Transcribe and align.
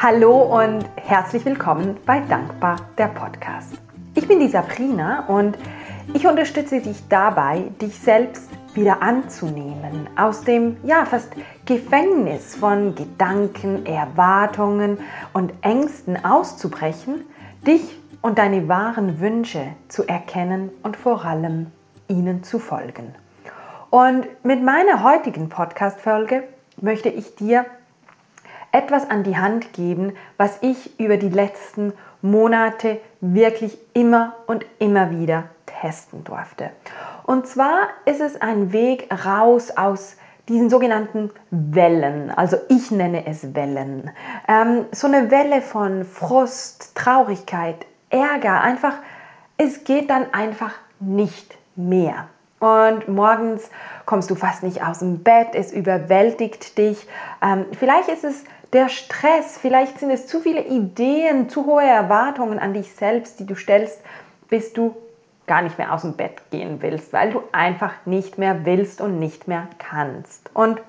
Hallo 0.00 0.42
und 0.42 0.84
herzlich 0.94 1.44
willkommen 1.44 1.96
bei 2.06 2.20
Dankbar 2.20 2.76
der 2.96 3.08
Podcast. 3.08 3.74
Ich 4.14 4.28
bin 4.28 4.38
die 4.38 4.46
Sabrina 4.46 5.26
und 5.26 5.58
ich 6.14 6.24
unterstütze 6.24 6.80
dich 6.80 7.08
dabei, 7.08 7.64
dich 7.82 7.98
selbst 7.98 8.48
wieder 8.74 9.02
anzunehmen, 9.02 10.08
aus 10.16 10.44
dem 10.44 10.76
ja 10.84 11.04
fast 11.04 11.32
Gefängnis 11.66 12.54
von 12.54 12.94
Gedanken, 12.94 13.84
Erwartungen 13.86 14.98
und 15.32 15.52
Ängsten 15.62 16.24
auszubrechen, 16.24 17.24
dich 17.66 17.98
und 18.22 18.38
deine 18.38 18.68
wahren 18.68 19.18
Wünsche 19.18 19.66
zu 19.88 20.06
erkennen 20.06 20.70
und 20.84 20.96
vor 20.96 21.24
allem 21.24 21.72
ihnen 22.06 22.44
zu 22.44 22.60
folgen. 22.60 23.16
Und 23.90 24.28
mit 24.44 24.62
meiner 24.62 25.02
heutigen 25.02 25.48
Podcast-Folge 25.48 26.44
möchte 26.80 27.08
ich 27.08 27.34
dir 27.34 27.66
etwas 28.72 29.08
an 29.08 29.22
die 29.22 29.36
Hand 29.36 29.72
geben, 29.72 30.12
was 30.36 30.58
ich 30.60 30.98
über 30.98 31.16
die 31.16 31.28
letzten 31.28 31.92
Monate 32.22 33.00
wirklich 33.20 33.78
immer 33.94 34.34
und 34.46 34.66
immer 34.78 35.10
wieder 35.10 35.44
testen 35.66 36.24
durfte. 36.24 36.70
Und 37.24 37.46
zwar 37.46 37.88
ist 38.04 38.20
es 38.20 38.40
ein 38.40 38.72
Weg 38.72 39.08
raus 39.24 39.70
aus 39.76 40.16
diesen 40.48 40.70
sogenannten 40.70 41.30
Wellen, 41.50 42.30
also 42.30 42.56
ich 42.68 42.90
nenne 42.90 43.26
es 43.26 43.54
Wellen. 43.54 44.10
Ähm, 44.48 44.86
so 44.92 45.06
eine 45.06 45.30
Welle 45.30 45.60
von 45.60 46.04
Frust, 46.04 46.94
Traurigkeit, 46.94 47.86
Ärger, 48.08 48.62
einfach, 48.62 48.94
es 49.58 49.84
geht 49.84 50.08
dann 50.08 50.32
einfach 50.32 50.72
nicht 51.00 51.58
mehr. 51.76 52.28
Und 52.60 53.06
morgens 53.08 53.70
kommst 54.04 54.30
du 54.30 54.34
fast 54.34 54.62
nicht 54.62 54.82
aus 54.82 54.98
dem 55.00 55.22
Bett, 55.22 55.48
es 55.52 55.72
überwältigt 55.72 56.76
dich. 56.78 57.06
Ähm, 57.42 57.66
vielleicht 57.78 58.08
ist 58.08 58.24
es 58.24 58.44
der 58.72 58.88
Stress, 58.88 59.58
vielleicht 59.58 59.98
sind 59.98 60.10
es 60.10 60.26
zu 60.26 60.40
viele 60.40 60.64
Ideen, 60.66 61.48
zu 61.48 61.66
hohe 61.66 61.84
Erwartungen 61.84 62.58
an 62.58 62.74
dich 62.74 62.92
selbst, 62.92 63.40
die 63.40 63.46
du 63.46 63.54
stellst, 63.54 64.00
bis 64.48 64.72
du 64.72 64.94
gar 65.46 65.62
nicht 65.62 65.78
mehr 65.78 65.92
aus 65.94 66.02
dem 66.02 66.14
Bett 66.14 66.50
gehen 66.50 66.82
willst, 66.82 67.12
weil 67.12 67.30
du 67.30 67.42
einfach 67.52 67.94
nicht 68.04 68.38
mehr 68.38 68.66
willst 68.66 69.00
und 69.00 69.18
nicht 69.18 69.48
mehr 69.48 69.66
kannst. 69.78 70.50
Und 70.54 70.80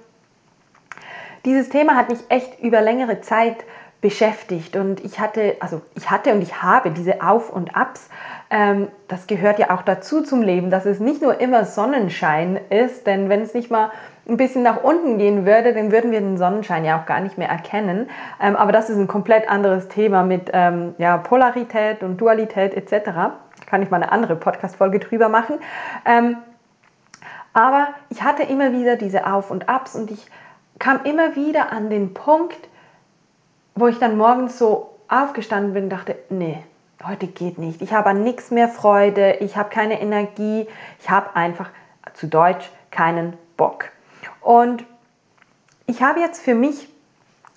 dieses 1.45 1.69
Thema 1.69 1.95
hat 1.95 2.09
mich 2.09 2.19
echt 2.27 2.59
über 2.59 2.81
längere 2.81 3.22
Zeit 3.22 3.63
beschäftigt 4.02 4.75
und 4.75 5.03
ich 5.03 5.19
hatte, 5.19 5.55
also 5.59 5.81
ich 5.95 6.09
hatte 6.09 6.33
und 6.33 6.41
ich 6.41 6.61
habe 6.61 6.91
diese 6.91 7.22
Auf 7.22 7.50
und 7.50 7.75
Abs. 7.75 8.09
Ähm, 8.52 8.88
das 9.08 9.28
gehört 9.28 9.59
ja 9.59 9.69
auch 9.69 9.83
dazu 9.83 10.22
zum 10.22 10.42
Leben, 10.42 10.69
dass 10.69 10.86
es 10.86 11.00
nicht 11.00 11.22
nur 11.22 11.39
immer 11.39 11.66
Sonnenschein 11.66 12.59
ist, 12.69 13.06
denn 13.06 13.30
wenn 13.30 13.41
es 13.41 13.53
nicht 13.53 13.69
mal 13.69 13.91
ein 14.28 14.38
bisschen 14.38 14.64
nach 14.64 14.83
unten 14.83 15.17
gehen 15.17 15.45
würde, 15.45 15.73
dann 15.73 15.91
würden 15.91 16.11
wir 16.11 16.19
den 16.19 16.38
Sonnenschein 16.38 16.86
ja 16.86 17.00
auch 17.00 17.06
gar 17.06 17.19
nicht 17.19 17.38
mehr 17.38 17.50
erkennen. 17.50 18.09
Ähm, 18.41 18.56
aber 18.56 18.72
das 18.72 18.89
ist 18.89 18.97
ein 18.97 19.08
komplett 19.08 19.50
anderes 19.50 19.88
Thema 19.88 20.23
mit 20.23 20.50
ähm, 20.53 20.95
ja, 20.97 21.17
Polarität 21.17 22.03
und 22.03 22.17
Dualität 22.17 22.73
etc. 22.73 23.09
Kann 23.66 23.81
ich 23.81 23.89
mal 23.89 23.97
eine 23.97 24.11
andere 24.11 24.36
Podcast-Folge 24.36 25.00
drüber 25.00 25.30
machen. 25.30 25.59
Ähm, 26.06 26.38
aber 27.53 27.89
ich 28.09 28.23
hatte 28.23 28.44
immer 28.44 28.72
wieder 28.72 28.95
diese 28.95 29.25
Auf 29.31 29.52
und 29.52 29.69
Abs 29.69 29.95
und 29.95 30.11
ich 30.11 30.25
kam 30.78 31.02
immer 31.03 31.36
wieder 31.36 31.72
an 31.72 31.89
den 31.89 32.13
Punkt, 32.13 32.69
wo 33.75 33.88
ich 33.88 34.00
dann 34.00 34.17
morgens 34.17 34.58
so 34.58 34.95
aufgestanden 35.08 35.73
bin 35.73 35.86
und 35.86 35.89
dachte, 35.89 36.16
nee, 36.30 36.63
heute 37.05 37.28
geht 37.28 37.58
nicht. 37.58 37.81
Ich 37.81 37.94
habe 37.94 38.09
an 38.09 38.23
nichts 38.23 38.52
mehr 38.52 38.67
Freude, 38.67 39.38
ich 39.39 39.55
habe 39.55 39.69
keine 39.69 40.02
Energie, 40.02 40.67
ich 41.00 41.09
habe 41.09 41.36
einfach 41.36 41.69
zu 42.14 42.28
Deutsch 42.28 42.69
keinen 42.91 43.33
Bock. 43.58 43.86
Und 44.41 44.83
ich 45.86 46.02
habe 46.02 46.19
jetzt 46.19 46.41
für 46.41 46.56
mich 46.56 46.89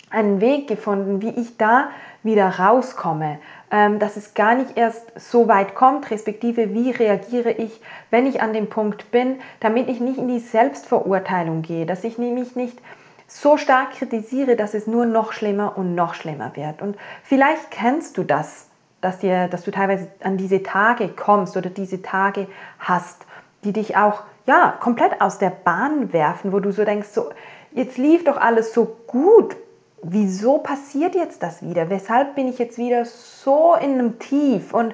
einen 0.09 0.41
Weg 0.41 0.67
gefunden, 0.67 1.21
wie 1.21 1.29
ich 1.29 1.57
da 1.57 1.89
wieder 2.21 2.59
rauskomme, 2.59 3.39
ähm, 3.71 3.99
dass 3.99 4.15
es 4.15 4.33
gar 4.33 4.55
nicht 4.55 4.77
erst 4.77 5.11
so 5.19 5.47
weit 5.47 5.75
kommt, 5.75 6.11
respektive 6.11 6.73
wie 6.73 6.91
reagiere 6.91 7.51
ich, 7.51 7.81
wenn 8.11 8.25
ich 8.25 8.41
an 8.41 8.53
dem 8.53 8.69
Punkt 8.69 9.11
bin, 9.11 9.39
damit 9.59 9.89
ich 9.89 9.99
nicht 9.99 10.19
in 10.19 10.27
die 10.27 10.39
Selbstverurteilung 10.39 11.63
gehe, 11.63 11.85
dass 11.85 12.03
ich 12.03 12.17
nämlich 12.17 12.55
nicht 12.55 12.79
so 13.27 13.57
stark 13.57 13.91
kritisiere, 13.93 14.55
dass 14.55 14.73
es 14.73 14.87
nur 14.87 15.05
noch 15.05 15.33
schlimmer 15.33 15.77
und 15.77 15.95
noch 15.95 16.13
schlimmer 16.13 16.55
wird. 16.55 16.81
Und 16.81 16.95
vielleicht 17.23 17.71
kennst 17.71 18.17
du 18.17 18.23
das, 18.23 18.67
dass, 19.03 19.19
dir, 19.19 19.47
dass 19.47 19.63
du 19.63 19.71
teilweise 19.71 20.07
an 20.23 20.37
diese 20.37 20.63
Tage 20.63 21.09
kommst 21.09 21.57
oder 21.57 21.69
diese 21.69 22.01
Tage 22.01 22.47
hast, 22.79 23.25
die 23.63 23.73
dich 23.73 23.97
auch 23.97 24.23
ja, 24.45 24.77
komplett 24.79 25.21
aus 25.21 25.37
der 25.37 25.49
Bahn 25.49 26.13
werfen, 26.13 26.51
wo 26.51 26.59
du 26.59 26.71
so 26.71 26.83
denkst, 26.83 27.09
so, 27.09 27.29
jetzt 27.71 27.97
lief 27.97 28.23
doch 28.23 28.37
alles 28.37 28.73
so 28.73 28.97
gut. 29.07 29.55
Wieso 30.01 30.57
passiert 30.57 31.15
jetzt 31.15 31.43
das 31.43 31.61
wieder? 31.61 31.89
Weshalb 31.89 32.35
bin 32.35 32.47
ich 32.47 32.59
jetzt 32.59 32.77
wieder 32.77 33.05
so 33.05 33.75
in 33.75 33.93
einem 33.93 34.19
Tief? 34.19 34.73
Und 34.73 34.93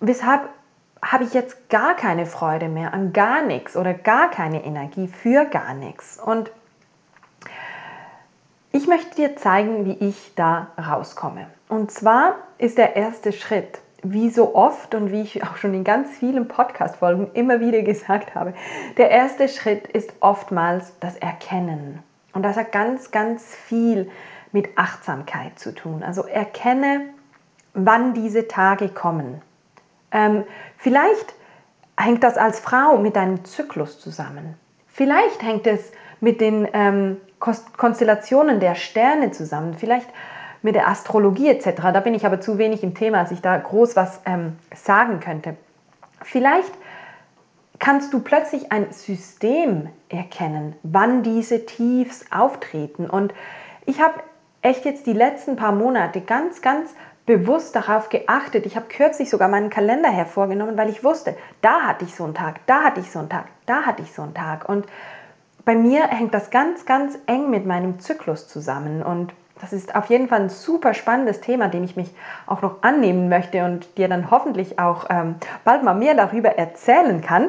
weshalb 0.00 0.48
habe 1.00 1.24
ich 1.24 1.32
jetzt 1.32 1.68
gar 1.68 1.94
keine 1.94 2.26
Freude 2.26 2.68
mehr 2.68 2.92
an 2.92 3.12
gar 3.12 3.42
nichts 3.42 3.76
oder 3.76 3.94
gar 3.94 4.30
keine 4.30 4.64
Energie 4.64 5.06
für 5.06 5.44
gar 5.44 5.74
nichts? 5.74 6.18
Und 6.18 6.50
ich 8.76 8.86
möchte 8.86 9.16
dir 9.16 9.36
zeigen, 9.36 9.86
wie 9.86 10.06
ich 10.06 10.34
da 10.34 10.68
rauskomme. 10.76 11.46
Und 11.68 11.90
zwar 11.90 12.34
ist 12.58 12.76
der 12.76 12.94
erste 12.94 13.32
Schritt, 13.32 13.78
wie 14.02 14.28
so 14.28 14.54
oft 14.54 14.94
und 14.94 15.10
wie 15.10 15.22
ich 15.22 15.42
auch 15.44 15.56
schon 15.56 15.72
in 15.72 15.82
ganz 15.82 16.10
vielen 16.10 16.46
Podcast-Folgen 16.46 17.30
immer 17.32 17.60
wieder 17.60 17.80
gesagt 17.80 18.34
habe, 18.34 18.52
der 18.98 19.10
erste 19.10 19.48
Schritt 19.48 19.86
ist 19.86 20.12
oftmals 20.20 20.92
das 21.00 21.16
Erkennen. 21.16 22.02
Und 22.34 22.42
das 22.42 22.58
hat 22.58 22.70
ganz, 22.70 23.10
ganz 23.10 23.54
viel 23.54 24.10
mit 24.52 24.76
Achtsamkeit 24.76 25.58
zu 25.58 25.74
tun. 25.74 26.02
Also 26.02 26.24
erkenne, 26.24 27.06
wann 27.72 28.12
diese 28.12 28.46
Tage 28.46 28.90
kommen. 28.90 29.40
Ähm, 30.12 30.44
vielleicht 30.76 31.34
hängt 31.96 32.22
das 32.22 32.36
als 32.36 32.60
Frau 32.60 32.98
mit 32.98 33.16
deinem 33.16 33.42
Zyklus 33.46 33.98
zusammen. 34.00 34.54
Vielleicht 34.86 35.42
hängt 35.42 35.66
es 35.66 35.92
mit 36.20 36.40
den 36.40 36.68
ähm, 36.72 37.18
Konstellationen 37.38 38.60
der 38.60 38.74
Sterne 38.74 39.30
zusammen. 39.30 39.74
Vielleicht 39.74 40.08
mit 40.62 40.74
der 40.74 40.88
Astrologie 40.88 41.48
etc. 41.48 41.80
Da 41.92 42.00
bin 42.00 42.14
ich 42.14 42.26
aber 42.26 42.40
zu 42.40 42.58
wenig 42.58 42.82
im 42.82 42.94
Thema, 42.94 43.18
als 43.18 43.30
ich 43.30 43.40
da 43.40 43.56
groß 43.56 43.96
was 43.96 44.20
ähm, 44.26 44.58
sagen 44.74 45.20
könnte. 45.20 45.56
Vielleicht 46.22 46.72
kannst 47.78 48.12
du 48.12 48.20
plötzlich 48.20 48.72
ein 48.72 48.90
System 48.90 49.88
erkennen, 50.08 50.74
wann 50.82 51.22
diese 51.22 51.66
Tiefs 51.66 52.24
auftreten. 52.30 53.08
Und 53.08 53.34
ich 53.84 54.00
habe 54.00 54.14
echt 54.62 54.84
jetzt 54.84 55.06
die 55.06 55.12
letzten 55.12 55.56
paar 55.56 55.72
Monate 55.72 56.20
ganz, 56.20 56.62
ganz 56.62 56.94
bewusst 57.26 57.74
darauf 57.76 58.08
geachtet. 58.08 58.66
Ich 58.66 58.76
habe 58.76 58.86
kürzlich 58.88 59.30
sogar 59.30 59.48
meinen 59.48 59.70
Kalender 59.70 60.10
hervorgenommen, 60.10 60.76
weil 60.76 60.88
ich 60.88 61.04
wusste, 61.04 61.36
da 61.60 61.82
hatte 61.82 62.04
ich 62.04 62.14
so 62.14 62.24
einen 62.24 62.34
Tag, 62.34 62.60
da 62.66 62.82
hatte 62.82 63.00
ich 63.00 63.10
so 63.10 63.18
einen 63.18 63.28
Tag, 63.28 63.46
da 63.66 63.82
hatte 63.82 64.02
ich 64.02 64.12
so 64.12 64.22
einen 64.22 64.34
Tag. 64.34 64.68
Und 64.68 64.86
bei 65.66 65.74
mir 65.74 66.06
hängt 66.06 66.32
das 66.32 66.50
ganz, 66.50 66.86
ganz 66.86 67.18
eng 67.26 67.50
mit 67.50 67.66
meinem 67.66 67.98
Zyklus 67.98 68.48
zusammen. 68.48 69.02
Und 69.02 69.34
das 69.60 69.72
ist 69.72 69.94
auf 69.96 70.06
jeden 70.06 70.28
Fall 70.28 70.42
ein 70.42 70.48
super 70.48 70.94
spannendes 70.94 71.40
Thema, 71.40 71.68
dem 71.68 71.82
ich 71.82 71.96
mich 71.96 72.14
auch 72.46 72.62
noch 72.62 72.82
annehmen 72.82 73.28
möchte 73.28 73.64
und 73.64 73.98
dir 73.98 74.08
dann 74.08 74.30
hoffentlich 74.30 74.78
auch 74.78 75.06
ähm, 75.10 75.34
bald 75.64 75.82
mal 75.82 75.94
mehr 75.94 76.14
darüber 76.14 76.50
erzählen 76.50 77.20
kann. 77.20 77.48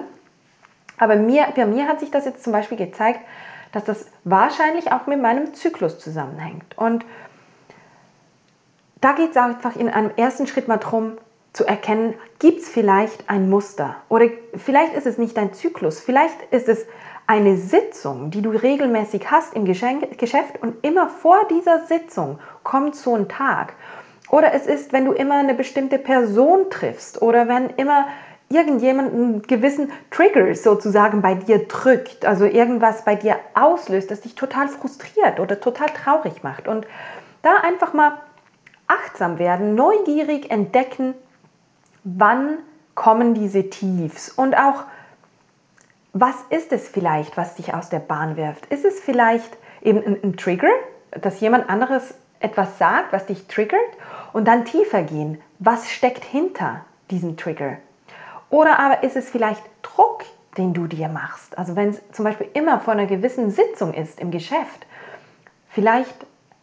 Aber 0.97 1.15
mir, 1.15 1.45
bei 1.55 1.67
mir 1.67 1.87
hat 1.87 1.99
sich 1.99 2.09
das 2.09 2.25
jetzt 2.25 2.43
zum 2.43 2.53
Beispiel 2.53 2.77
gezeigt, 2.77 3.19
dass 3.71 3.83
das 3.83 4.07
wahrscheinlich 4.23 4.91
auch 4.91 5.05
mit 5.05 5.21
meinem 5.21 5.53
Zyklus 5.53 5.99
zusammenhängt. 5.99 6.75
Und 6.75 7.05
da 8.99 9.11
geht 9.11 9.31
es 9.31 9.37
einfach 9.37 9.75
in 9.75 9.89
einem 9.89 10.09
ersten 10.17 10.47
Schritt 10.47 10.67
mal 10.67 10.77
darum, 10.77 11.19
zu 11.53 11.65
erkennen, 11.65 12.15
gibt 12.39 12.61
es 12.61 12.69
vielleicht 12.69 13.29
ein 13.29 13.49
Muster 13.49 13.95
oder 14.09 14.27
vielleicht 14.55 14.93
ist 14.93 15.07
es 15.07 15.17
nicht 15.17 15.35
dein 15.37 15.53
Zyklus, 15.53 15.99
vielleicht 15.99 16.39
ist 16.51 16.69
es 16.69 16.85
eine 17.27 17.57
Sitzung, 17.57 18.31
die 18.31 18.41
du 18.41 18.49
regelmäßig 18.51 19.29
hast 19.29 19.53
im 19.53 19.65
Geschäft 19.65 20.61
und 20.61 20.83
immer 20.83 21.09
vor 21.09 21.39
dieser 21.49 21.85
Sitzung 21.85 22.39
kommt 22.63 22.95
so 22.95 23.15
ein 23.15 23.27
Tag. 23.27 23.73
Oder 24.29 24.53
es 24.53 24.65
ist, 24.65 24.93
wenn 24.93 25.05
du 25.05 25.11
immer 25.11 25.35
eine 25.35 25.53
bestimmte 25.53 25.99
Person 25.99 26.69
triffst 26.69 27.21
oder 27.21 27.47
wenn 27.47 27.69
immer 27.71 28.07
irgendjemand 28.49 29.13
einen 29.13 29.41
gewissen 29.41 29.91
Trigger 30.09 30.53
sozusagen 30.55 31.21
bei 31.21 31.35
dir 31.35 31.67
drückt, 31.67 32.25
also 32.25 32.45
irgendwas 32.45 33.03
bei 33.03 33.15
dir 33.15 33.35
auslöst, 33.53 34.09
das 34.09 34.21
dich 34.21 34.35
total 34.35 34.69
frustriert 34.69 35.41
oder 35.41 35.59
total 35.59 35.89
traurig 35.89 36.43
macht. 36.43 36.67
Und 36.69 36.87
da 37.41 37.55
einfach 37.57 37.93
mal 37.93 38.13
achtsam 38.87 39.37
werden, 39.37 39.75
neugierig 39.75 40.49
entdecken, 40.49 41.13
wann 42.05 42.59
kommen 42.95 43.33
diese 43.33 43.69
Tiefs 43.69 44.29
und 44.29 44.57
auch 44.57 44.85
was 46.13 46.35
ist 46.49 46.71
es 46.71 46.87
vielleicht, 46.87 47.37
was 47.37 47.55
dich 47.55 47.73
aus 47.73 47.89
der 47.89 47.99
Bahn 47.99 48.37
wirft? 48.37 48.65
Ist 48.67 48.85
es 48.85 48.99
vielleicht 48.99 49.57
eben 49.81 50.03
ein, 50.03 50.17
ein 50.23 50.37
Trigger, 50.37 50.71
dass 51.11 51.39
jemand 51.39 51.69
anderes 51.69 52.15
etwas 52.39 52.77
sagt, 52.77 53.13
was 53.13 53.25
dich 53.25 53.47
triggert 53.47 53.79
und 54.33 54.47
dann 54.47 54.65
tiefer 54.65 55.03
gehen? 55.03 55.41
Was 55.59 55.89
steckt 55.89 56.23
hinter 56.23 56.85
diesem 57.09 57.37
Trigger? 57.37 57.77
Oder 58.49 58.79
aber 58.79 59.03
ist 59.03 59.15
es 59.15 59.29
vielleicht 59.29 59.63
Druck, 59.81 60.23
den 60.57 60.73
du 60.73 60.87
dir 60.87 61.09
machst? 61.09 61.57
Also 61.57 61.75
wenn 61.75 61.89
es 61.89 62.01
zum 62.11 62.25
Beispiel 62.25 62.47
immer 62.53 62.79
vor 62.79 62.93
einer 62.93 63.07
gewissen 63.07 63.51
Sitzung 63.51 63.93
ist 63.93 64.19
im 64.19 64.31
Geschäft, 64.31 64.85
vielleicht 65.69 66.15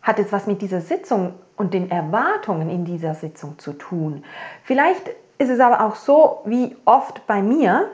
hat 0.02 0.18
es 0.18 0.32
was 0.32 0.46
mit 0.46 0.62
dieser 0.62 0.80
Sitzung 0.80 1.34
und 1.56 1.74
den 1.74 1.90
Erwartungen 1.90 2.70
in 2.70 2.84
dieser 2.84 3.14
Sitzung 3.14 3.58
zu 3.58 3.72
tun. 3.72 4.24
Vielleicht 4.62 5.08
ist 5.38 5.50
es 5.50 5.60
aber 5.60 5.84
auch 5.84 5.96
so 5.96 6.42
wie 6.44 6.76
oft 6.84 7.26
bei 7.26 7.42
mir, 7.42 7.90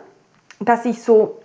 dass 0.60 0.84
ich 0.84 1.02
so 1.02 1.39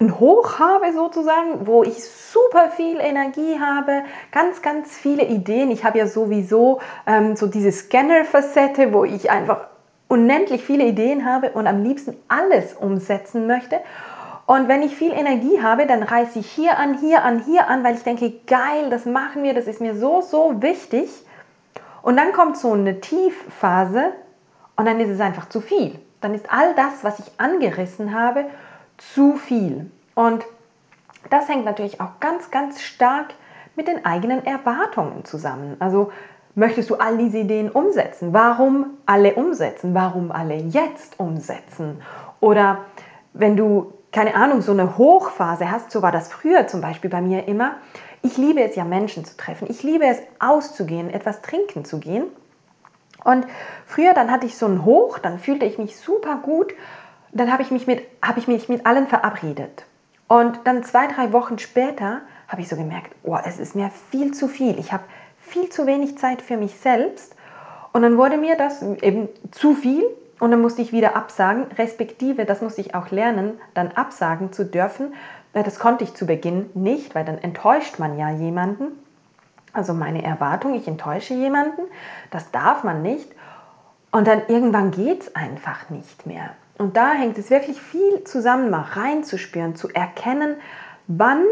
ein 0.00 0.18
Hoch 0.18 0.58
habe 0.58 0.92
sozusagen, 0.94 1.66
wo 1.66 1.82
ich 1.82 2.02
super 2.02 2.70
viel 2.70 2.98
Energie 3.00 3.60
habe, 3.60 4.02
ganz, 4.32 4.62
ganz 4.62 4.96
viele 4.96 5.24
Ideen. 5.24 5.70
Ich 5.70 5.84
habe 5.84 5.98
ja 5.98 6.06
sowieso 6.06 6.80
ähm, 7.06 7.36
so 7.36 7.46
diese 7.46 7.70
Scanner-Facette, 7.70 8.94
wo 8.94 9.04
ich 9.04 9.30
einfach 9.30 9.66
unendlich 10.08 10.64
viele 10.64 10.84
Ideen 10.84 11.26
habe 11.26 11.50
und 11.50 11.66
am 11.66 11.84
liebsten 11.84 12.16
alles 12.28 12.72
umsetzen 12.72 13.46
möchte. 13.46 13.80
Und 14.46 14.68
wenn 14.68 14.82
ich 14.82 14.96
viel 14.96 15.12
Energie 15.12 15.62
habe, 15.62 15.86
dann 15.86 16.02
reiße 16.02 16.38
ich 16.38 16.50
hier 16.50 16.78
an, 16.78 16.98
hier 16.98 17.22
an, 17.22 17.44
hier 17.44 17.68
an, 17.68 17.84
weil 17.84 17.94
ich 17.94 18.02
denke, 18.02 18.32
geil, 18.46 18.88
das 18.88 19.04
machen 19.04 19.42
wir, 19.42 19.54
das 19.54 19.66
ist 19.66 19.82
mir 19.82 19.94
so, 19.94 20.22
so 20.22 20.62
wichtig. 20.62 21.10
Und 22.02 22.16
dann 22.16 22.32
kommt 22.32 22.56
so 22.56 22.72
eine 22.72 23.00
Tiefphase 23.00 24.12
und 24.76 24.86
dann 24.86 24.98
ist 24.98 25.10
es 25.10 25.20
einfach 25.20 25.50
zu 25.50 25.60
viel. 25.60 26.00
Dann 26.22 26.34
ist 26.34 26.50
all 26.50 26.74
das, 26.74 27.04
was 27.04 27.18
ich 27.18 27.26
angerissen 27.38 28.14
habe, 28.14 28.46
zu 29.00 29.36
viel. 29.36 29.90
Und 30.14 30.44
das 31.30 31.48
hängt 31.48 31.64
natürlich 31.64 32.00
auch 32.00 32.20
ganz, 32.20 32.50
ganz 32.50 32.80
stark 32.80 33.34
mit 33.76 33.88
den 33.88 34.04
eigenen 34.04 34.44
Erwartungen 34.44 35.24
zusammen. 35.24 35.76
Also 35.80 36.12
möchtest 36.54 36.90
du 36.90 36.96
all 36.96 37.16
diese 37.16 37.38
Ideen 37.38 37.70
umsetzen? 37.70 38.32
Warum 38.32 38.98
alle 39.06 39.34
umsetzen? 39.34 39.94
Warum 39.94 40.32
alle 40.32 40.56
jetzt 40.56 41.18
umsetzen? 41.18 42.02
Oder 42.40 42.84
wenn 43.32 43.56
du, 43.56 43.92
keine 44.12 44.34
Ahnung, 44.34 44.60
so 44.60 44.72
eine 44.72 44.98
Hochphase 44.98 45.70
hast, 45.70 45.90
so 45.90 46.02
war 46.02 46.12
das 46.12 46.28
früher 46.28 46.66
zum 46.66 46.80
Beispiel 46.80 47.10
bei 47.10 47.20
mir 47.20 47.46
immer. 47.46 47.76
Ich 48.22 48.36
liebe 48.36 48.62
es 48.62 48.76
ja, 48.76 48.84
Menschen 48.84 49.24
zu 49.24 49.36
treffen. 49.36 49.66
Ich 49.70 49.82
liebe 49.82 50.04
es, 50.04 50.20
auszugehen, 50.38 51.10
etwas 51.10 51.42
trinken 51.42 51.84
zu 51.84 52.00
gehen. 52.00 52.24
Und 53.24 53.46
früher, 53.86 54.14
dann 54.14 54.30
hatte 54.30 54.46
ich 54.46 54.56
so 54.56 54.66
ein 54.66 54.84
Hoch, 54.84 55.18
dann 55.18 55.38
fühlte 55.38 55.66
ich 55.66 55.78
mich 55.78 55.98
super 55.98 56.36
gut. 56.42 56.72
Dann 57.32 57.52
habe 57.52 57.62
ich, 57.62 57.70
mich 57.70 57.86
mit, 57.86 58.02
habe 58.22 58.38
ich 58.38 58.48
mich 58.48 58.68
mit 58.68 58.86
allen 58.86 59.06
verabredet. 59.06 59.84
Und 60.28 60.60
dann 60.64 60.84
zwei, 60.84 61.06
drei 61.06 61.32
Wochen 61.32 61.58
später 61.58 62.22
habe 62.48 62.62
ich 62.62 62.68
so 62.68 62.76
gemerkt, 62.76 63.14
oh, 63.22 63.38
es 63.44 63.58
ist 63.58 63.74
mir 63.74 63.90
viel 64.10 64.32
zu 64.32 64.48
viel. 64.48 64.78
Ich 64.78 64.92
habe 64.92 65.04
viel 65.38 65.68
zu 65.68 65.86
wenig 65.86 66.18
Zeit 66.18 66.42
für 66.42 66.56
mich 66.56 66.76
selbst. 66.76 67.34
Und 67.92 68.02
dann 68.02 68.16
wurde 68.16 68.36
mir 68.36 68.56
das 68.56 68.82
eben 68.82 69.28
zu 69.50 69.74
viel 69.74 70.04
und 70.38 70.50
dann 70.50 70.60
musste 70.60 70.82
ich 70.82 70.92
wieder 70.92 71.16
absagen, 71.16 71.64
respektive, 71.76 72.44
das 72.44 72.62
musste 72.62 72.80
ich 72.80 72.94
auch 72.94 73.10
lernen, 73.10 73.60
dann 73.74 73.88
absagen 73.92 74.52
zu 74.52 74.64
dürfen. 74.64 75.14
Das 75.52 75.78
konnte 75.78 76.04
ich 76.04 76.14
zu 76.14 76.26
Beginn 76.26 76.70
nicht, 76.74 77.14
weil 77.14 77.24
dann 77.24 77.38
enttäuscht 77.38 77.98
man 77.98 78.16
ja 78.16 78.30
jemanden. 78.30 78.92
Also 79.72 79.92
meine 79.92 80.24
Erwartung, 80.24 80.74
ich 80.74 80.88
enttäusche 80.88 81.34
jemanden, 81.34 81.82
das 82.30 82.50
darf 82.50 82.84
man 82.84 83.02
nicht. 83.02 83.28
Und 84.12 84.26
dann 84.26 84.42
irgendwann 84.48 84.90
geht 84.90 85.22
es 85.22 85.36
einfach 85.36 85.90
nicht 85.90 86.26
mehr. 86.26 86.50
Und 86.80 86.96
da 86.96 87.12
hängt 87.12 87.36
es 87.36 87.50
wirklich 87.50 87.78
viel 87.78 88.24
zusammen, 88.24 88.70
mal 88.70 88.80
reinzuspüren, 88.80 89.76
zu 89.76 89.90
erkennen, 89.90 90.56
wann 91.08 91.44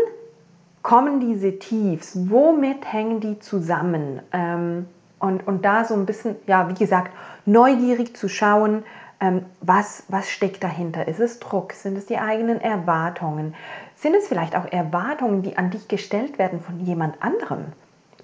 kommen 0.81 1.21
diese 1.21 1.59
Tiefs, 1.59 2.31
womit 2.31 2.91
hängen 2.91 3.21
die 3.21 3.39
zusammen? 3.39 4.23
Ähm, 4.33 4.87
und, 5.19 5.47
und 5.47 5.67
da 5.67 5.85
so 5.85 5.93
ein 5.93 6.07
bisschen, 6.07 6.37
ja, 6.47 6.71
wie 6.71 6.75
gesagt, 6.75 7.13
neugierig 7.45 8.17
zu 8.17 8.31
schauen, 8.31 8.85
ähm, 9.21 9.45
was, 9.61 10.05
was 10.09 10.31
steckt 10.31 10.65
dahinter? 10.65 11.07
Ist 11.07 11.21
es 11.21 11.39
Druck? 11.41 11.75
Sind 11.75 11.99
es 11.99 12.07
die 12.07 12.17
eigenen 12.17 12.59
Erwartungen? 12.63 13.55
Sind 13.97 14.15
es 14.15 14.29
vielleicht 14.29 14.57
auch 14.57 14.73
Erwartungen, 14.73 15.43
die 15.43 15.59
an 15.59 15.69
dich 15.69 15.89
gestellt 15.89 16.39
werden 16.39 16.63
von 16.63 16.81
jemand 16.81 17.23
anderem? 17.23 17.67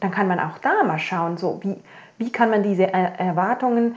Dann 0.01 0.11
kann 0.11 0.27
man 0.27 0.41
auch 0.41 0.57
da 0.57 0.83
mal 0.85 0.99
schauen, 0.99 1.37
so 1.37 1.61
wie, 1.63 1.77
wie 2.17 2.33
kann 2.33 2.49
man 2.49 2.63
diese 2.63 2.91
Erwartungen 2.91 3.97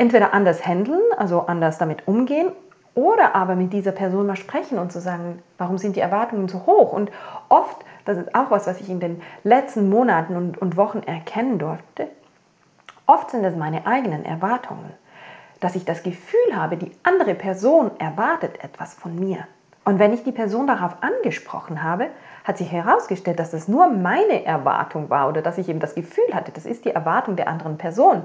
entweder 0.00 0.32
anders 0.32 0.66
handeln, 0.66 1.02
also 1.18 1.42
anders 1.46 1.76
damit 1.76 2.08
umgehen, 2.08 2.52
oder 2.94 3.34
aber 3.34 3.54
mit 3.54 3.74
dieser 3.74 3.92
Person 3.92 4.26
mal 4.26 4.36
sprechen 4.36 4.78
und 4.78 4.90
zu 4.90 4.98
sagen, 4.98 5.42
warum 5.58 5.76
sind 5.76 5.94
die 5.94 6.00
Erwartungen 6.00 6.48
so 6.48 6.64
hoch? 6.64 6.94
Und 6.94 7.12
oft, 7.50 7.76
das 8.06 8.16
ist 8.16 8.34
auch 8.34 8.50
was, 8.50 8.66
was 8.66 8.80
ich 8.80 8.88
in 8.88 8.98
den 8.98 9.20
letzten 9.44 9.90
Monaten 9.90 10.36
und, 10.36 10.56
und 10.56 10.78
Wochen 10.78 11.00
erkennen 11.00 11.58
durfte, 11.58 12.08
oft 13.06 13.30
sind 13.30 13.44
es 13.44 13.54
meine 13.54 13.86
eigenen 13.86 14.24
Erwartungen, 14.24 14.90
dass 15.60 15.76
ich 15.76 15.84
das 15.84 16.02
Gefühl 16.02 16.56
habe, 16.56 16.78
die 16.78 16.92
andere 17.02 17.34
Person 17.34 17.90
erwartet 17.98 18.64
etwas 18.64 18.94
von 18.94 19.14
mir. 19.14 19.46
Und 19.84 19.98
wenn 19.98 20.14
ich 20.14 20.24
die 20.24 20.32
Person 20.32 20.66
darauf 20.66 20.96
angesprochen 21.02 21.82
habe, 21.82 22.06
hat 22.44 22.56
sich 22.56 22.72
herausgestellt, 22.72 23.38
dass 23.38 23.50
das 23.50 23.68
nur 23.68 23.88
meine 23.88 24.46
Erwartung 24.46 25.10
war 25.10 25.28
oder 25.28 25.42
dass 25.42 25.58
ich 25.58 25.68
eben 25.68 25.80
das 25.80 25.94
Gefühl 25.94 26.32
hatte, 26.32 26.52
das 26.52 26.64
ist 26.64 26.86
die 26.86 26.90
Erwartung 26.90 27.36
der 27.36 27.48
anderen 27.48 27.76
Person. 27.76 28.22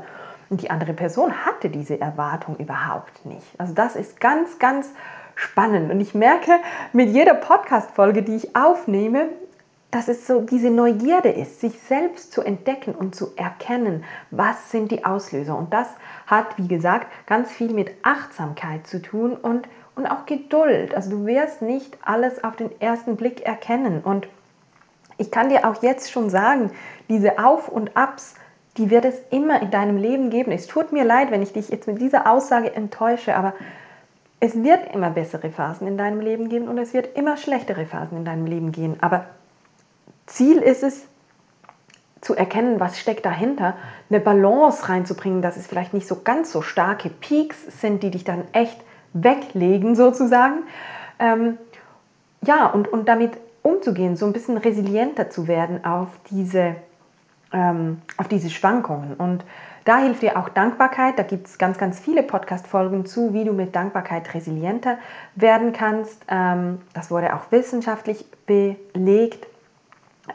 Und 0.49 0.61
die 0.61 0.69
andere 0.69 0.93
Person 0.93 1.45
hatte 1.45 1.69
diese 1.69 1.99
Erwartung 1.99 2.57
überhaupt 2.57 3.25
nicht. 3.25 3.47
Also 3.57 3.73
das 3.73 3.95
ist 3.95 4.19
ganz, 4.19 4.59
ganz 4.59 4.89
spannend. 5.35 5.91
Und 5.91 5.99
ich 5.99 6.13
merke 6.13 6.51
mit 6.93 7.09
jeder 7.09 7.33
Podcast-Folge, 7.33 8.23
die 8.23 8.35
ich 8.35 8.55
aufnehme, 8.55 9.29
dass 9.91 10.07
es 10.07 10.27
so 10.27 10.41
diese 10.41 10.69
Neugierde 10.69 11.29
ist, 11.29 11.61
sich 11.61 11.79
selbst 11.79 12.33
zu 12.33 12.41
entdecken 12.41 12.93
und 12.93 13.15
zu 13.15 13.33
erkennen, 13.37 14.03
was 14.29 14.71
sind 14.71 14.91
die 14.91 15.05
Auslöser. 15.05 15.57
Und 15.57 15.73
das 15.73 15.87
hat, 16.27 16.57
wie 16.57 16.67
gesagt, 16.67 17.07
ganz 17.27 17.49
viel 17.51 17.73
mit 17.73 17.91
Achtsamkeit 18.03 18.87
zu 18.87 19.01
tun 19.01 19.33
und, 19.33 19.69
und 19.95 20.05
auch 20.05 20.25
Geduld. 20.25 20.93
Also 20.93 21.11
du 21.11 21.25
wirst 21.25 21.61
nicht 21.61 21.97
alles 22.01 22.43
auf 22.43 22.55
den 22.57 22.69
ersten 22.81 23.15
Blick 23.15 23.45
erkennen. 23.45 24.01
Und 24.03 24.27
ich 25.17 25.31
kann 25.31 25.47
dir 25.47 25.65
auch 25.65 25.81
jetzt 25.81 26.11
schon 26.11 26.29
sagen, 26.29 26.71
diese 27.07 27.39
Auf 27.39 27.69
und 27.69 27.95
Abs, 27.95 28.35
die 28.77 28.89
wird 28.89 29.05
es 29.05 29.15
immer 29.31 29.61
in 29.61 29.71
deinem 29.71 29.97
Leben 29.97 30.29
geben. 30.29 30.51
Es 30.51 30.67
tut 30.67 30.91
mir 30.91 31.03
leid, 31.03 31.31
wenn 31.31 31.41
ich 31.41 31.53
dich 31.53 31.69
jetzt 31.69 31.87
mit 31.87 32.01
dieser 32.01 32.29
Aussage 32.29 32.73
enttäusche, 32.73 33.35
aber 33.35 33.53
es 34.39 34.61
wird 34.61 34.93
immer 34.93 35.09
bessere 35.09 35.49
Phasen 35.49 35.87
in 35.87 35.97
deinem 35.97 36.19
Leben 36.19 36.49
geben 36.49 36.67
und 36.67 36.77
es 36.77 36.93
wird 36.93 37.17
immer 37.17 37.37
schlechtere 37.37 37.85
Phasen 37.85 38.17
in 38.17 38.25
deinem 38.25 38.45
Leben 38.45 38.71
gehen. 38.71 38.97
Aber 39.01 39.25
Ziel 40.25 40.57
ist 40.57 40.83
es, 40.83 41.07
zu 42.25 42.33
erkennen, 42.33 42.79
was 42.79 42.99
steckt 42.99 43.23
dahinter, 43.23 43.75
eine 44.09 44.19
Balance 44.19 44.89
reinzubringen, 44.89 45.43
dass 45.43 45.57
es 45.57 45.67
vielleicht 45.67 45.93
nicht 45.93 46.07
so 46.07 46.21
ganz 46.23 46.51
so 46.51 46.63
starke 46.63 47.09
Peaks 47.09 47.79
sind, 47.79 48.01
die 48.01 48.09
dich 48.09 48.23
dann 48.23 48.45
echt 48.51 48.77
weglegen 49.13 49.95
sozusagen. 49.95 50.63
Ähm, 51.19 51.59
ja, 52.41 52.65
und, 52.65 52.87
und 52.87 53.07
damit 53.07 53.33
umzugehen, 53.61 54.15
so 54.15 54.25
ein 54.25 54.33
bisschen 54.33 54.57
resilienter 54.57 55.29
zu 55.29 55.47
werden 55.47 55.85
auf 55.85 56.07
diese 56.31 56.75
ähm, 57.55 58.01
auf 58.17 58.27
diese 58.27 58.49
Schwankungen. 58.49 59.13
Und 59.13 59.45
da 59.85 59.99
hilft 59.99 60.21
dir 60.21 60.37
auch 60.37 60.49
Dankbarkeit. 60.49 61.17
Da 61.17 61.23
gibt 61.23 61.47
es 61.47 61.57
ganz, 61.57 61.77
ganz 61.77 61.99
viele 61.99 62.21
Podcast-Folgen 62.21 63.05
zu, 63.05 63.33
wie 63.33 63.45
du 63.45 63.53
mit 63.53 63.75
Dankbarkeit 63.75 64.33
resilienter 64.33 64.97
werden 65.35 65.71
kannst. 65.71 66.23
Ähm, 66.27 66.81
das 66.93 67.09
wurde 67.09 67.33
auch 67.33 67.51
wissenschaftlich 67.51 68.25
belegt. 68.45 69.47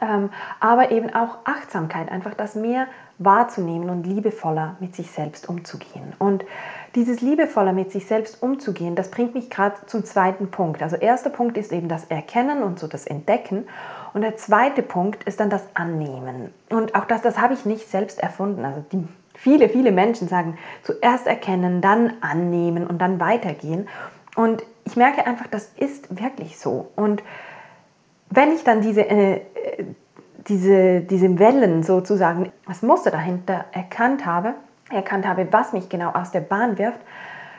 Ähm, 0.01 0.29
aber 0.59 0.91
eben 0.91 1.13
auch 1.13 1.39
Achtsamkeit, 1.43 2.09
einfach 2.09 2.33
das 2.33 2.55
mehr 2.55 2.87
wahrzunehmen 3.17 3.89
und 3.89 4.07
liebevoller 4.07 4.77
mit 4.79 4.95
sich 4.95 5.11
selbst 5.11 5.47
umzugehen. 5.49 6.13
Und 6.17 6.45
dieses 6.95 7.21
liebevoller 7.21 7.73
mit 7.73 7.91
sich 7.91 8.07
selbst 8.07 8.41
umzugehen, 8.41 8.95
das 8.95 9.11
bringt 9.11 9.35
mich 9.35 9.49
gerade 9.49 9.75
zum 9.85 10.05
zweiten 10.05 10.49
Punkt. 10.49 10.81
Also 10.81 10.95
erster 10.95 11.29
Punkt 11.29 11.57
ist 11.57 11.71
eben 11.73 11.89
das 11.89 12.05
Erkennen 12.05 12.63
und 12.63 12.79
so 12.79 12.87
das 12.87 13.05
Entdecken. 13.05 13.67
Und 14.13 14.21
der 14.21 14.35
zweite 14.37 14.81
Punkt 14.81 15.23
ist 15.23 15.39
dann 15.39 15.49
das 15.49 15.63
Annehmen. 15.73 16.53
Und 16.69 16.95
auch 16.95 17.05
das, 17.05 17.21
das 17.21 17.39
habe 17.39 17.53
ich 17.53 17.65
nicht 17.65 17.89
selbst 17.89 18.21
erfunden. 18.21 18.65
Also 18.65 18.83
die, 18.91 19.07
viele, 19.35 19.69
viele 19.69 19.91
Menschen 19.91 20.27
sagen, 20.27 20.57
zuerst 20.83 21.27
erkennen, 21.27 21.81
dann 21.81 22.13
annehmen 22.21 22.87
und 22.87 22.99
dann 22.99 23.19
weitergehen. 23.19 23.87
Und 24.35 24.63
ich 24.85 24.95
merke 24.95 25.25
einfach, 25.25 25.47
das 25.47 25.71
ist 25.77 26.21
wirklich 26.21 26.59
so. 26.59 26.91
Und 26.95 27.23
wenn 28.29 28.51
ich 28.51 28.63
dann 28.63 28.81
diese, 28.81 29.01
äh, 29.01 29.41
diese, 30.47 31.01
diese 31.01 31.39
Wellen 31.39 31.83
sozusagen, 31.83 32.51
das 32.67 32.81
Muster 32.81 33.11
dahinter 33.11 33.65
erkannt 33.71 34.25
habe, 34.25 34.55
erkannt 34.89 35.27
habe, 35.27 35.47
was 35.51 35.73
mich 35.73 35.89
genau 35.89 36.11
aus 36.11 36.31
der 36.31 36.41
Bahn 36.41 36.77
wirft, 36.77 36.99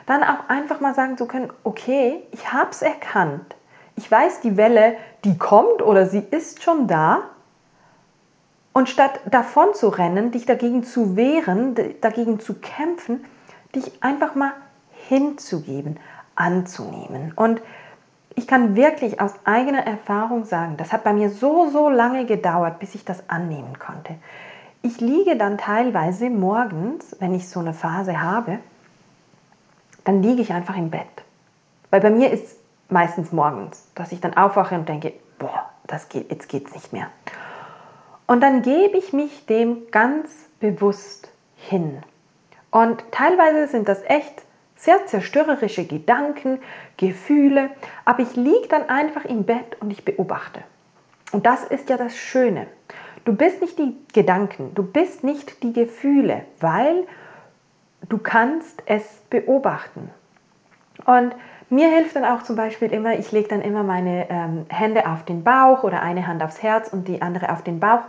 dann 0.05 0.23
auch 0.23 0.49
einfach 0.49 0.81
mal 0.81 0.93
sagen 0.93 1.17
zu 1.17 1.27
können, 1.27 1.51
okay, 1.63 2.23
ich 2.31 2.51
habe 2.51 2.71
es 2.71 2.81
erkannt. 2.81 3.55
Ich 3.95 4.09
weiß, 4.09 4.41
die 4.41 4.57
Welle, 4.57 4.95
die 5.23 5.37
kommt 5.37 5.81
oder 5.81 6.05
sie 6.05 6.23
ist 6.31 6.63
schon 6.63 6.87
da. 6.87 7.23
Und 8.73 8.89
statt 8.89 9.19
davon 9.29 9.73
zu 9.73 9.89
rennen, 9.89 10.31
dich 10.31 10.45
dagegen 10.45 10.83
zu 10.83 11.15
wehren, 11.15 11.75
dagegen 12.01 12.39
zu 12.39 12.55
kämpfen, 12.55 13.23
dich 13.75 14.03
einfach 14.03 14.35
mal 14.35 14.53
hinzugeben, 15.07 15.99
anzunehmen. 16.35 17.33
Und 17.35 17.61
ich 18.35 18.47
kann 18.47 18.75
wirklich 18.75 19.21
aus 19.21 19.33
eigener 19.45 19.85
Erfahrung 19.85 20.45
sagen, 20.45 20.77
das 20.77 20.91
hat 20.91 21.03
bei 21.03 21.13
mir 21.13 21.29
so, 21.29 21.69
so 21.69 21.89
lange 21.89 22.25
gedauert, 22.25 22.79
bis 22.79 22.95
ich 22.95 23.05
das 23.05 23.29
annehmen 23.29 23.77
konnte. 23.77 24.15
Ich 24.81 24.99
liege 24.99 25.37
dann 25.37 25.57
teilweise 25.57 26.29
morgens, 26.29 27.15
wenn 27.19 27.35
ich 27.35 27.47
so 27.47 27.59
eine 27.59 27.73
Phase 27.73 28.21
habe, 28.21 28.59
dann 30.03 30.23
liege 30.23 30.41
ich 30.41 30.51
einfach 30.51 30.75
im 30.75 30.89
Bett. 30.89 31.07
Weil 31.91 32.01
bei 32.01 32.09
mir 32.09 32.31
ist 32.31 32.57
meistens 32.93 33.31
morgens, 33.31 33.91
dass 33.95 34.11
ich 34.11 34.21
dann 34.21 34.35
aufwache 34.35 34.75
und 34.75 34.87
denke, 34.87 35.13
boah, 35.39 35.69
das 35.87 36.07
geht, 36.07 36.31
jetzt 36.31 36.47
geht's 36.47 36.73
nicht 36.73 36.93
mehr. 36.93 37.07
Und 38.25 38.41
dann 38.41 38.61
gebe 38.61 38.97
ich 38.97 39.11
mich 39.11 39.45
dem 39.47 39.91
ganz 39.91 40.29
bewusst 40.59 41.29
hin. 41.57 42.01
Und 42.71 43.03
teilweise 43.11 43.67
sind 43.67 43.89
das 43.89 44.01
echt 44.03 44.43
sehr 44.75 45.05
zerstörerische 45.05 45.85
Gedanken, 45.85 46.59
Gefühle, 46.97 47.69
aber 48.05 48.21
ich 48.21 48.35
liege 48.35 48.67
dann 48.69 48.89
einfach 48.89 49.25
im 49.25 49.43
Bett 49.43 49.77
und 49.79 49.91
ich 49.91 50.05
beobachte. 50.05 50.61
Und 51.31 51.45
das 51.45 51.63
ist 51.63 51.89
ja 51.89 51.97
das 51.97 52.15
Schöne. 52.15 52.67
Du 53.25 53.33
bist 53.33 53.61
nicht 53.61 53.79
die 53.79 53.95
Gedanken, 54.13 54.73
du 54.75 54.83
bist 54.83 55.23
nicht 55.23 55.63
die 55.63 55.73
Gefühle, 55.73 56.45
weil 56.59 57.07
du 58.09 58.17
kannst 58.17 58.83
es 58.85 59.03
beobachten. 59.29 60.09
Und 61.05 61.33
mir 61.69 61.89
hilft 61.89 62.15
dann 62.15 62.25
auch 62.25 62.43
zum 62.43 62.55
Beispiel 62.55 62.91
immer, 62.91 63.17
ich 63.17 63.31
lege 63.31 63.47
dann 63.47 63.61
immer 63.61 63.83
meine 63.83 64.29
ähm, 64.29 64.65
Hände 64.69 65.07
auf 65.07 65.23
den 65.23 65.43
Bauch 65.43 65.83
oder 65.83 66.01
eine 66.01 66.27
Hand 66.27 66.43
aufs 66.43 66.61
Herz 66.61 66.91
und 66.91 67.07
die 67.07 67.21
andere 67.21 67.51
auf 67.51 67.61
den 67.63 67.79
Bauch, 67.79 68.01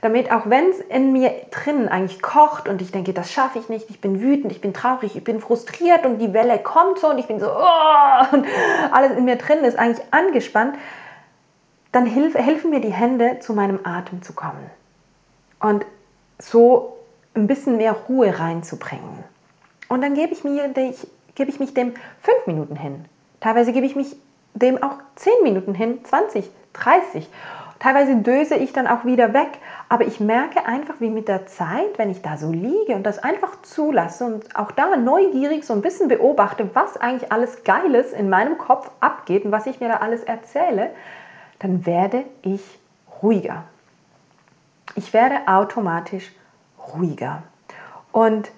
damit 0.00 0.32
auch 0.32 0.48
wenn 0.48 0.70
es 0.70 0.80
in 0.80 1.12
mir 1.12 1.32
drinnen 1.50 1.88
eigentlich 1.88 2.22
kocht 2.22 2.68
und 2.68 2.82
ich 2.82 2.90
denke, 2.90 3.12
das 3.12 3.30
schaffe 3.30 3.58
ich 3.58 3.68
nicht, 3.68 3.90
ich 3.90 4.00
bin 4.00 4.20
wütend, 4.20 4.52
ich 4.52 4.60
bin 4.60 4.74
traurig, 4.74 5.16
ich 5.16 5.24
bin 5.24 5.40
frustriert 5.40 6.04
und 6.04 6.18
die 6.18 6.32
Welle 6.32 6.58
kommt 6.58 6.98
so 6.98 7.10
und 7.10 7.18
ich 7.18 7.26
bin 7.26 7.38
so, 7.38 7.46
oh, 7.46 8.34
und 8.34 8.46
alles 8.92 9.16
in 9.16 9.24
mir 9.24 9.36
drin 9.36 9.58
ist 9.58 9.78
eigentlich 9.78 10.04
angespannt, 10.10 10.76
dann 11.92 12.06
hilf, 12.06 12.34
helfen 12.34 12.70
mir 12.70 12.80
die 12.80 12.92
Hände, 12.92 13.38
zu 13.40 13.52
meinem 13.52 13.80
Atem 13.84 14.22
zu 14.22 14.32
kommen 14.32 14.70
und 15.60 15.84
so 16.38 16.96
ein 17.34 17.46
bisschen 17.46 17.76
mehr 17.76 17.92
Ruhe 17.92 18.38
reinzubringen. 18.38 19.24
Und 19.88 20.02
dann 20.02 20.14
gebe 20.14 20.32
ich, 20.32 20.42
mir, 20.42 20.68
gebe 21.34 21.50
ich 21.50 21.60
mich 21.60 21.74
dem 21.74 21.94
fünf 22.20 22.46
Minuten 22.46 22.76
hin. 22.76 23.04
Teilweise 23.40 23.72
gebe 23.72 23.86
ich 23.86 23.96
mich 23.96 24.16
dem 24.54 24.82
auch 24.82 24.96
zehn 25.16 25.42
Minuten 25.42 25.74
hin, 25.74 26.04
20, 26.04 26.50
30. 26.74 27.28
Teilweise 27.78 28.14
döse 28.16 28.54
ich 28.54 28.72
dann 28.72 28.86
auch 28.86 29.04
wieder 29.04 29.34
weg, 29.34 29.58
aber 29.88 30.06
ich 30.06 30.20
merke 30.20 30.66
einfach, 30.66 30.94
wie 31.00 31.10
mit 31.10 31.26
der 31.26 31.46
Zeit, 31.46 31.98
wenn 31.98 32.10
ich 32.10 32.22
da 32.22 32.36
so 32.36 32.52
liege 32.52 32.94
und 32.94 33.04
das 33.04 33.18
einfach 33.18 33.60
zulasse 33.62 34.24
und 34.24 34.54
auch 34.54 34.70
da 34.70 34.96
neugierig 34.96 35.64
so 35.64 35.72
ein 35.72 35.82
bisschen 35.82 36.06
beobachte, 36.06 36.70
was 36.74 36.96
eigentlich 36.96 37.32
alles 37.32 37.64
Geiles 37.64 38.12
in 38.12 38.30
meinem 38.30 38.56
Kopf 38.56 38.88
abgeht 39.00 39.44
und 39.44 39.50
was 39.50 39.66
ich 39.66 39.80
mir 39.80 39.88
da 39.88 39.96
alles 39.96 40.22
erzähle, 40.22 40.90
dann 41.58 41.84
werde 41.84 42.24
ich 42.42 42.62
ruhiger. 43.20 43.64
Ich 44.94 45.12
werde 45.12 45.40
automatisch 45.46 46.30
ruhiger. 46.94 47.42
Und 48.12 48.52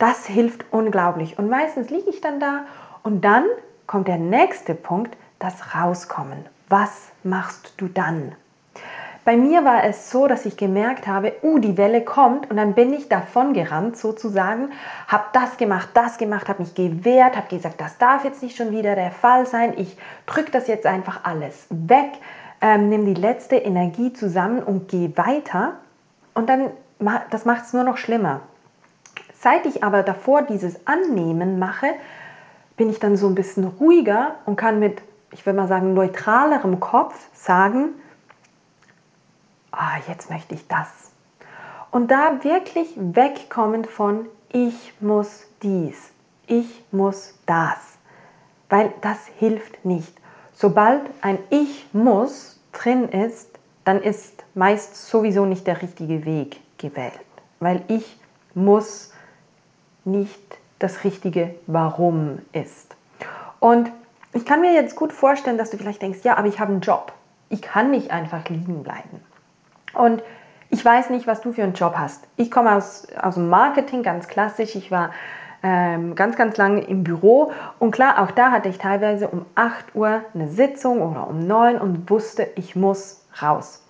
das 0.00 0.26
hilft 0.26 0.64
unglaublich. 0.72 1.38
Und 1.38 1.48
meistens 1.48 1.90
liege 1.90 2.10
ich 2.10 2.20
dann 2.20 2.40
da 2.40 2.64
und 3.02 3.24
dann 3.24 3.44
kommt 3.86 4.08
der 4.08 4.18
nächste 4.18 4.74
Punkt, 4.74 5.16
das 5.38 5.74
Rauskommen. 5.74 6.46
Was 6.68 7.08
machst 7.22 7.74
du 7.76 7.88
dann? 7.88 8.32
Bei 9.24 9.36
mir 9.36 9.64
war 9.64 9.84
es 9.84 10.10
so, 10.10 10.26
dass 10.26 10.46
ich 10.46 10.56
gemerkt 10.56 11.06
habe, 11.06 11.34
uh, 11.42 11.58
die 11.58 11.76
Welle 11.76 12.02
kommt 12.02 12.50
und 12.50 12.56
dann 12.56 12.74
bin 12.74 12.92
ich 12.94 13.08
davon 13.08 13.52
gerannt 13.52 13.96
sozusagen, 13.96 14.70
habe 15.08 15.24
das 15.34 15.58
gemacht, 15.58 15.90
das 15.92 16.16
gemacht, 16.16 16.48
habe 16.48 16.62
mich 16.62 16.74
gewehrt, 16.74 17.36
habe 17.36 17.48
gesagt, 17.48 17.80
das 17.80 17.98
darf 17.98 18.24
jetzt 18.24 18.42
nicht 18.42 18.56
schon 18.56 18.70
wieder 18.70 18.94
der 18.94 19.10
Fall 19.10 19.44
sein, 19.46 19.74
ich 19.76 19.98
drücke 20.24 20.50
das 20.50 20.68
jetzt 20.68 20.86
einfach 20.86 21.24
alles 21.24 21.66
weg, 21.68 22.12
ähm, 22.62 22.88
nimm 22.88 23.04
die 23.04 23.20
letzte 23.20 23.56
Energie 23.56 24.12
zusammen 24.14 24.62
und 24.62 24.88
gehe 24.88 25.14
weiter 25.18 25.74
und 26.32 26.48
dann, 26.48 26.70
das 27.30 27.44
macht 27.44 27.66
es 27.66 27.72
nur 27.74 27.84
noch 27.84 27.98
schlimmer. 27.98 28.40
Seit 29.42 29.64
ich 29.64 29.82
aber 29.82 30.02
davor 30.02 30.42
dieses 30.42 30.86
Annehmen 30.86 31.58
mache, 31.58 31.86
bin 32.76 32.90
ich 32.90 32.98
dann 32.98 33.16
so 33.16 33.26
ein 33.26 33.34
bisschen 33.34 33.64
ruhiger 33.64 34.34
und 34.44 34.56
kann 34.56 34.78
mit, 34.78 35.00
ich 35.32 35.46
würde 35.46 35.58
mal 35.58 35.66
sagen, 35.66 35.94
neutralerem 35.94 36.78
Kopf 36.78 37.14
sagen, 37.32 37.94
ah, 39.72 39.96
jetzt 40.08 40.28
möchte 40.30 40.54
ich 40.54 40.68
das. 40.68 40.88
Und 41.90 42.10
da 42.10 42.44
wirklich 42.44 42.92
wegkommen 42.96 43.86
von, 43.86 44.26
ich 44.52 44.92
muss 45.00 45.46
dies, 45.62 46.12
ich 46.46 46.84
muss 46.90 47.38
das, 47.46 47.78
weil 48.68 48.92
das 49.00 49.26
hilft 49.38 49.86
nicht. 49.86 50.12
Sobald 50.52 51.00
ein 51.22 51.38
Ich 51.48 51.88
muss 51.94 52.60
drin 52.72 53.08
ist, 53.08 53.58
dann 53.84 54.02
ist 54.02 54.44
meist 54.54 55.08
sowieso 55.08 55.46
nicht 55.46 55.66
der 55.66 55.80
richtige 55.80 56.26
Weg 56.26 56.60
gewählt, 56.76 57.20
weil 57.58 57.82
ich 57.88 58.20
muss 58.54 59.14
nicht 60.10 60.58
das 60.78 61.04
richtige 61.04 61.54
Warum 61.66 62.38
ist. 62.52 62.96
Und 63.60 63.90
ich 64.32 64.44
kann 64.44 64.60
mir 64.60 64.72
jetzt 64.72 64.96
gut 64.96 65.12
vorstellen, 65.12 65.58
dass 65.58 65.70
du 65.70 65.76
vielleicht 65.76 66.02
denkst, 66.02 66.20
ja, 66.22 66.36
aber 66.36 66.48
ich 66.48 66.60
habe 66.60 66.72
einen 66.72 66.80
Job. 66.80 67.12
Ich 67.48 67.62
kann 67.62 67.90
nicht 67.90 68.10
einfach 68.10 68.48
liegen 68.48 68.82
bleiben. 68.82 69.20
Und 69.92 70.22
ich 70.70 70.84
weiß 70.84 71.10
nicht, 71.10 71.26
was 71.26 71.40
du 71.40 71.52
für 71.52 71.64
einen 71.64 71.74
Job 71.74 71.94
hast. 71.96 72.26
Ich 72.36 72.50
komme 72.50 72.72
aus, 72.74 73.08
aus 73.20 73.34
dem 73.34 73.48
Marketing, 73.48 74.02
ganz 74.02 74.28
klassisch. 74.28 74.76
Ich 74.76 74.90
war 74.90 75.10
ähm, 75.62 76.14
ganz, 76.14 76.36
ganz 76.36 76.56
lange 76.56 76.82
im 76.82 77.02
Büro. 77.02 77.52
Und 77.78 77.90
klar, 77.90 78.22
auch 78.22 78.30
da 78.30 78.52
hatte 78.52 78.68
ich 78.68 78.78
teilweise 78.78 79.28
um 79.28 79.46
8 79.56 79.94
Uhr 79.94 80.22
eine 80.32 80.48
Sitzung 80.48 81.02
oder 81.02 81.26
um 81.26 81.46
9 81.46 81.78
und 81.78 82.08
wusste, 82.08 82.48
ich 82.54 82.76
muss 82.76 83.24
raus. 83.42 83.84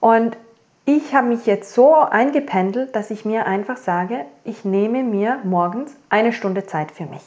Und 0.00 0.36
ich 0.84 1.14
habe 1.14 1.28
mich 1.28 1.46
jetzt 1.46 1.74
so 1.74 1.94
eingependelt, 1.94 2.96
dass 2.96 3.10
ich 3.10 3.24
mir 3.24 3.46
einfach 3.46 3.76
sage, 3.76 4.24
ich 4.44 4.64
nehme 4.64 5.04
mir 5.04 5.38
morgens 5.44 5.94
eine 6.08 6.32
Stunde 6.32 6.66
Zeit 6.66 6.90
für 6.90 7.04
mich. 7.04 7.22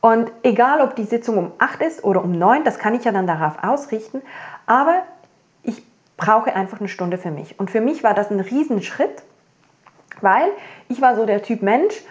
Und 0.00 0.30
egal, 0.42 0.80
ob 0.80 0.96
die 0.96 1.04
Sitzung 1.04 1.38
um 1.38 1.52
8 1.58 1.80
ist 1.82 2.04
oder 2.04 2.22
um 2.22 2.32
9, 2.32 2.64
das 2.64 2.78
kann 2.78 2.94
ich 2.94 3.04
ja 3.04 3.12
dann 3.12 3.26
darauf 3.26 3.62
ausrichten, 3.62 4.22
aber 4.66 5.02
ich 5.62 5.82
brauche 6.16 6.54
einfach 6.54 6.80
eine 6.80 6.88
Stunde 6.88 7.18
für 7.18 7.30
mich. 7.30 7.58
Und 7.58 7.70
für 7.70 7.80
mich 7.80 8.02
war 8.04 8.14
das 8.14 8.30
ein 8.30 8.40
Riesenschritt, 8.40 9.22
weil 10.20 10.48
ich 10.88 11.00
war 11.00 11.16
so 11.16 11.26
der 11.26 11.42
Typ 11.42 11.62
Mensch, 11.62 12.02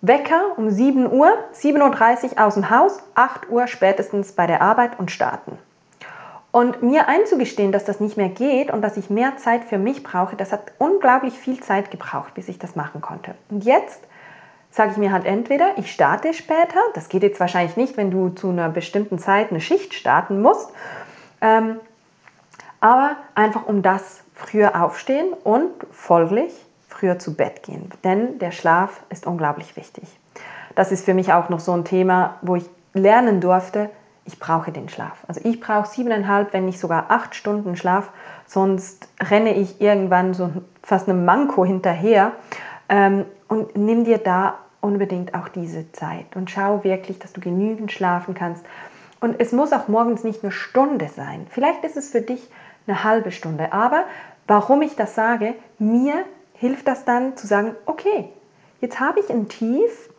Wecker 0.00 0.56
um 0.56 0.70
7 0.70 1.10
Uhr, 1.12 1.32
7.30 1.54 2.32
Uhr 2.32 2.44
aus 2.44 2.54
dem 2.54 2.70
Haus, 2.70 3.00
8 3.14 3.48
Uhr 3.50 3.68
spätestens 3.68 4.32
bei 4.32 4.48
der 4.48 4.60
Arbeit 4.60 4.98
und 4.98 5.12
starten. 5.12 5.58
Und 6.52 6.82
mir 6.82 7.08
einzugestehen, 7.08 7.72
dass 7.72 7.84
das 7.84 7.98
nicht 7.98 8.18
mehr 8.18 8.28
geht 8.28 8.70
und 8.70 8.82
dass 8.82 8.98
ich 8.98 9.08
mehr 9.08 9.38
Zeit 9.38 9.64
für 9.64 9.78
mich 9.78 10.02
brauche, 10.02 10.36
das 10.36 10.52
hat 10.52 10.72
unglaublich 10.78 11.32
viel 11.32 11.58
Zeit 11.60 11.90
gebraucht, 11.90 12.34
bis 12.34 12.48
ich 12.48 12.58
das 12.58 12.76
machen 12.76 13.00
konnte. 13.00 13.34
Und 13.48 13.64
jetzt 13.64 14.00
sage 14.70 14.92
ich 14.92 14.98
mir 14.98 15.12
halt 15.12 15.24
entweder, 15.24 15.78
ich 15.78 15.90
starte 15.90 16.34
später, 16.34 16.78
das 16.94 17.08
geht 17.08 17.22
jetzt 17.22 17.40
wahrscheinlich 17.40 17.76
nicht, 17.78 17.96
wenn 17.96 18.10
du 18.10 18.28
zu 18.28 18.50
einer 18.50 18.68
bestimmten 18.68 19.18
Zeit 19.18 19.50
eine 19.50 19.62
Schicht 19.62 19.94
starten 19.94 20.42
musst, 20.42 20.70
ähm, 21.40 21.80
aber 22.80 23.16
einfach 23.34 23.66
um 23.66 23.80
das 23.80 24.22
früher 24.34 24.82
aufstehen 24.82 25.32
und 25.44 25.70
folglich 25.90 26.52
früher 26.88 27.18
zu 27.18 27.34
Bett 27.34 27.62
gehen. 27.62 27.90
Denn 28.04 28.38
der 28.38 28.50
Schlaf 28.50 29.02
ist 29.08 29.26
unglaublich 29.26 29.76
wichtig. 29.76 30.04
Das 30.74 30.92
ist 30.92 31.04
für 31.04 31.14
mich 31.14 31.32
auch 31.32 31.48
noch 31.48 31.60
so 31.60 31.72
ein 31.72 31.84
Thema, 31.84 32.36
wo 32.42 32.56
ich 32.56 32.64
lernen 32.92 33.40
durfte, 33.40 33.90
ich 34.24 34.38
brauche 34.38 34.72
den 34.72 34.88
Schlaf. 34.88 35.24
Also 35.26 35.40
ich 35.44 35.60
brauche 35.60 35.88
siebeneinhalb, 35.88 36.52
wenn 36.52 36.66
nicht 36.66 36.78
sogar 36.78 37.10
acht 37.10 37.34
Stunden 37.34 37.76
Schlaf, 37.76 38.10
sonst 38.46 39.08
renne 39.20 39.54
ich 39.54 39.80
irgendwann 39.80 40.34
so 40.34 40.50
fast 40.82 41.08
einem 41.08 41.24
Manko 41.24 41.64
hinterher. 41.64 42.32
Ähm, 42.88 43.24
und 43.48 43.76
nimm 43.76 44.04
dir 44.04 44.18
da 44.18 44.58
unbedingt 44.80 45.34
auch 45.34 45.48
diese 45.48 45.90
Zeit 45.92 46.36
und 46.36 46.50
schau 46.50 46.84
wirklich, 46.84 47.18
dass 47.18 47.32
du 47.32 47.40
genügend 47.40 47.92
schlafen 47.92 48.34
kannst. 48.34 48.64
Und 49.20 49.38
es 49.38 49.52
muss 49.52 49.72
auch 49.72 49.88
morgens 49.88 50.24
nicht 50.24 50.42
eine 50.42 50.52
Stunde 50.52 51.08
sein. 51.08 51.46
Vielleicht 51.50 51.84
ist 51.84 51.96
es 51.96 52.10
für 52.10 52.20
dich 52.20 52.50
eine 52.86 53.04
halbe 53.04 53.30
Stunde. 53.30 53.72
Aber 53.72 54.04
warum 54.46 54.82
ich 54.82 54.96
das 54.96 55.14
sage, 55.14 55.54
mir 55.78 56.24
hilft 56.54 56.88
das 56.88 57.04
dann 57.04 57.36
zu 57.36 57.46
sagen, 57.46 57.76
okay, 57.86 58.28
jetzt 58.80 58.98
habe 58.98 59.20
ich 59.20 59.30
ein 59.30 59.48
Tief. 59.48 60.10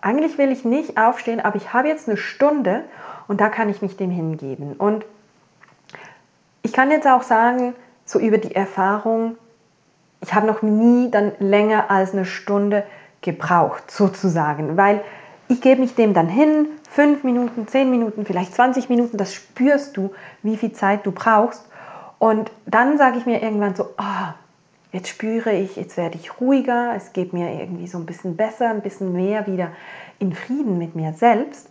Eigentlich 0.00 0.36
will 0.36 0.50
ich 0.52 0.64
nicht 0.64 0.98
aufstehen, 0.98 1.40
aber 1.40 1.56
ich 1.56 1.72
habe 1.72 1.88
jetzt 1.88 2.08
eine 2.08 2.18
Stunde 2.18 2.84
und 3.28 3.40
da 3.40 3.48
kann 3.48 3.68
ich 3.68 3.82
mich 3.82 3.96
dem 3.96 4.10
hingeben. 4.10 4.74
Und 4.74 5.04
ich 6.62 6.72
kann 6.72 6.90
jetzt 6.90 7.06
auch 7.06 7.22
sagen, 7.22 7.74
so 8.04 8.18
über 8.18 8.38
die 8.38 8.54
Erfahrung, 8.54 9.36
ich 10.20 10.34
habe 10.34 10.46
noch 10.46 10.62
nie 10.62 11.10
dann 11.10 11.32
länger 11.38 11.90
als 11.90 12.12
eine 12.12 12.24
Stunde 12.24 12.84
gebraucht, 13.20 13.90
sozusagen, 13.90 14.76
weil 14.76 15.02
ich 15.48 15.60
gebe 15.60 15.80
mich 15.80 15.94
dem 15.94 16.14
dann 16.14 16.28
hin, 16.28 16.66
fünf 16.88 17.24
Minuten, 17.24 17.66
zehn 17.68 17.90
Minuten, 17.90 18.24
vielleicht 18.24 18.54
20 18.54 18.88
Minuten, 18.88 19.16
das 19.16 19.34
spürst 19.34 19.96
du, 19.96 20.12
wie 20.42 20.56
viel 20.56 20.72
Zeit 20.72 21.04
du 21.04 21.12
brauchst. 21.12 21.66
Und 22.18 22.50
dann 22.66 22.98
sage 22.98 23.18
ich 23.18 23.26
mir 23.26 23.42
irgendwann 23.42 23.74
so, 23.74 23.84
oh, 23.98 24.32
jetzt 24.92 25.08
spüre 25.08 25.52
ich, 25.52 25.76
jetzt 25.76 25.96
werde 25.96 26.16
ich 26.16 26.40
ruhiger, 26.40 26.92
es 26.96 27.12
geht 27.12 27.32
mir 27.32 27.52
irgendwie 27.60 27.86
so 27.86 27.98
ein 27.98 28.06
bisschen 28.06 28.36
besser, 28.36 28.70
ein 28.70 28.82
bisschen 28.82 29.12
mehr 29.12 29.46
wieder 29.46 29.68
in 30.18 30.32
Frieden 30.32 30.78
mit 30.78 30.94
mir 30.94 31.12
selbst. 31.14 31.68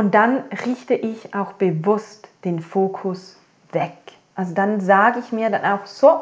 Und 0.00 0.14
dann 0.14 0.44
richte 0.64 0.94
ich 0.94 1.34
auch 1.34 1.52
bewusst 1.52 2.26
den 2.46 2.60
Fokus 2.60 3.36
weg. 3.70 3.92
Also 4.34 4.54
dann 4.54 4.80
sage 4.80 5.18
ich 5.18 5.30
mir 5.30 5.50
dann 5.50 5.62
auch 5.62 5.84
so, 5.84 6.20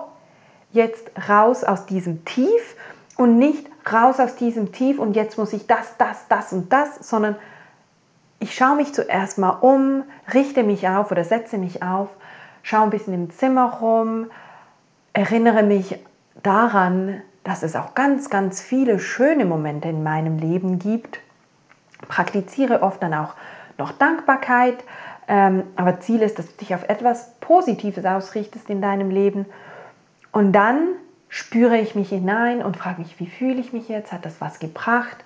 jetzt 0.73 1.09
raus 1.29 1.63
aus 1.63 1.87
diesem 1.87 2.25
Tief 2.25 2.75
und 3.17 3.39
nicht 3.39 3.69
raus 3.93 4.19
aus 4.19 4.35
diesem 4.35 4.73
Tief 4.73 4.99
und 4.99 5.15
jetzt 5.15 5.39
muss 5.39 5.53
ich 5.53 5.69
das, 5.69 5.97
das, 5.97 6.27
das 6.29 6.53
und 6.53 6.73
das, 6.73 7.09
sondern 7.09 7.37
ich 8.41 8.57
schaue 8.57 8.75
mich 8.75 8.93
zuerst 8.95 9.39
mal 9.39 9.51
um, 9.51 10.03
richte 10.35 10.65
mich 10.65 10.89
auf 10.89 11.13
oder 11.13 11.23
setze 11.23 11.57
mich 11.57 11.81
auf, 11.81 12.09
schaue 12.65 12.83
ein 12.83 12.91
bisschen 12.91 13.15
im 13.15 13.31
Zimmer 13.31 13.75
rum, 13.75 14.27
erinnere 15.13 15.63
mich 15.63 16.01
daran, 16.43 17.23
dass 17.45 17.63
es 17.63 17.77
auch 17.77 17.95
ganz, 17.95 18.29
ganz 18.29 18.61
viele 18.61 18.99
schöne 18.99 19.45
Momente 19.45 19.89
in 19.89 20.03
meinem 20.03 20.37
Leben 20.37 20.81
gibt. 20.81 21.21
Praktiziere 22.09 22.83
oft 22.83 23.01
dann 23.05 23.15
auch 23.15 23.35
noch 23.79 23.93
Dankbarkeit, 23.93 24.85
ähm, 25.29 25.65
aber 25.77 26.01
Ziel 26.01 26.23
ist, 26.23 26.39
dass 26.39 26.47
du 26.49 26.59
dich 26.59 26.75
auf 26.75 26.89
etwas 26.89 27.35
Positives 27.41 28.05
ausrichtest 28.05 28.69
in 28.71 28.83
deinem 28.83 29.11
Leben. 29.11 29.47
Und 30.33 30.53
dann 30.53 30.89
spüre 31.29 31.79
ich 31.79 31.95
mich 31.95 32.09
hinein 32.09 32.63
und 32.63 32.77
frage 32.77 33.01
mich, 33.01 33.21
wie 33.21 33.27
fühle 33.27 33.61
ich 33.61 33.73
mich 33.73 33.89
jetzt? 33.89 34.13
Hat 34.13 34.25
das 34.25 34.41
was 34.41 34.59
gebracht? 34.59 35.17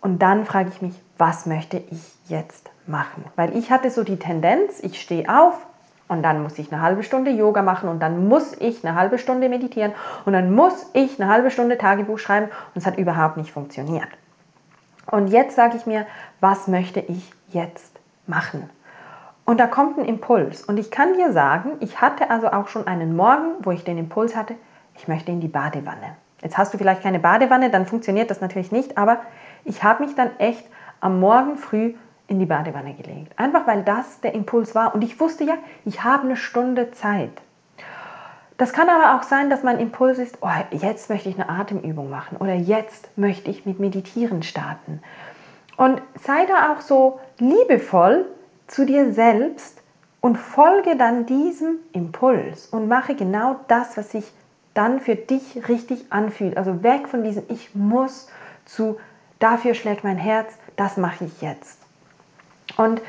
Und 0.00 0.22
dann 0.22 0.44
frage 0.44 0.70
ich 0.72 0.82
mich, 0.82 0.94
was 1.16 1.46
möchte 1.46 1.78
ich 1.90 2.14
jetzt 2.28 2.70
machen? 2.86 3.24
Weil 3.36 3.56
ich 3.56 3.70
hatte 3.70 3.90
so 3.90 4.04
die 4.04 4.18
Tendenz, 4.18 4.80
ich 4.80 5.00
stehe 5.00 5.28
auf 5.28 5.66
und 6.06 6.22
dann 6.22 6.42
muss 6.42 6.58
ich 6.58 6.72
eine 6.72 6.82
halbe 6.82 7.02
Stunde 7.02 7.30
Yoga 7.30 7.62
machen 7.62 7.88
und 7.88 8.00
dann 8.00 8.28
muss 8.28 8.54
ich 8.60 8.84
eine 8.84 8.96
halbe 8.96 9.18
Stunde 9.18 9.48
meditieren 9.48 9.92
und 10.24 10.32
dann 10.32 10.54
muss 10.54 10.90
ich 10.92 11.20
eine 11.20 11.30
halbe 11.30 11.50
Stunde 11.50 11.78
Tagebuch 11.78 12.18
schreiben 12.18 12.46
und 12.74 12.80
es 12.80 12.86
hat 12.86 12.98
überhaupt 12.98 13.36
nicht 13.36 13.50
funktioniert. 13.50 14.08
Und 15.10 15.28
jetzt 15.28 15.56
sage 15.56 15.76
ich 15.76 15.86
mir, 15.86 16.06
was 16.40 16.68
möchte 16.68 17.00
ich 17.00 17.32
jetzt 17.48 17.98
machen? 18.26 18.68
Und 19.44 19.58
da 19.58 19.66
kommt 19.66 19.98
ein 19.98 20.04
Impuls. 20.04 20.62
Und 20.62 20.78
ich 20.78 20.90
kann 20.90 21.14
dir 21.14 21.32
sagen, 21.32 21.72
ich 21.80 22.00
hatte 22.00 22.30
also 22.30 22.48
auch 22.48 22.68
schon 22.68 22.86
einen 22.86 23.16
Morgen, 23.16 23.52
wo 23.60 23.70
ich 23.70 23.84
den 23.84 23.96
Impuls 23.96 24.36
hatte, 24.36 24.54
ich 24.94 25.08
möchte 25.08 25.32
in 25.32 25.40
die 25.40 25.48
Badewanne. 25.48 26.16
Jetzt 26.42 26.58
hast 26.58 26.74
du 26.74 26.78
vielleicht 26.78 27.02
keine 27.02 27.18
Badewanne, 27.18 27.70
dann 27.70 27.86
funktioniert 27.86 28.30
das 28.30 28.40
natürlich 28.40 28.70
nicht, 28.70 28.98
aber 28.98 29.20
ich 29.64 29.82
habe 29.82 30.04
mich 30.04 30.14
dann 30.14 30.30
echt 30.38 30.64
am 31.00 31.18
Morgen 31.20 31.56
früh 31.56 31.94
in 32.26 32.38
die 32.38 32.46
Badewanne 32.46 32.94
gelegt. 32.94 33.32
Einfach 33.38 33.66
weil 33.66 33.82
das 33.82 34.20
der 34.20 34.34
Impuls 34.34 34.74
war. 34.74 34.94
Und 34.94 35.02
ich 35.02 35.18
wusste 35.18 35.44
ja, 35.44 35.54
ich 35.84 36.04
habe 36.04 36.24
eine 36.24 36.36
Stunde 36.36 36.90
Zeit. 36.90 37.32
Das 38.58 38.72
kann 38.72 38.88
aber 38.88 39.16
auch 39.16 39.22
sein, 39.22 39.50
dass 39.50 39.62
mein 39.62 39.78
Impuls 39.78 40.18
ist, 40.18 40.38
oh, 40.40 40.48
jetzt 40.72 41.08
möchte 41.08 41.28
ich 41.28 41.36
eine 41.36 41.48
Atemübung 41.48 42.10
machen 42.10 42.36
oder 42.38 42.54
jetzt 42.54 43.16
möchte 43.16 43.50
ich 43.50 43.64
mit 43.64 43.78
Meditieren 43.78 44.42
starten. 44.42 45.00
Und 45.76 46.02
sei 46.20 46.44
da 46.46 46.72
auch 46.72 46.80
so 46.80 47.20
liebevoll 47.38 48.26
zu 48.66 48.84
dir 48.84 49.12
selbst 49.12 49.80
und 50.20 50.36
folge 50.36 50.96
dann 50.96 51.24
diesem 51.24 51.76
Impuls 51.92 52.66
und 52.66 52.88
mache 52.88 53.14
genau 53.14 53.60
das, 53.68 53.96
was 53.96 54.10
sich 54.10 54.24
dann 54.74 55.00
für 55.00 55.14
dich 55.14 55.68
richtig 55.68 56.12
anfühlt. 56.12 56.56
Also 56.56 56.82
weg 56.82 57.08
von 57.08 57.22
diesem 57.22 57.44
Ich 57.48 57.76
muss 57.76 58.28
zu 58.64 58.98
dafür 59.38 59.74
schlägt 59.74 60.02
mein 60.02 60.18
Herz, 60.18 60.52
das 60.74 60.96
mache 60.96 61.24
ich 61.24 61.42
jetzt. 61.42 61.78
Und 62.76 63.00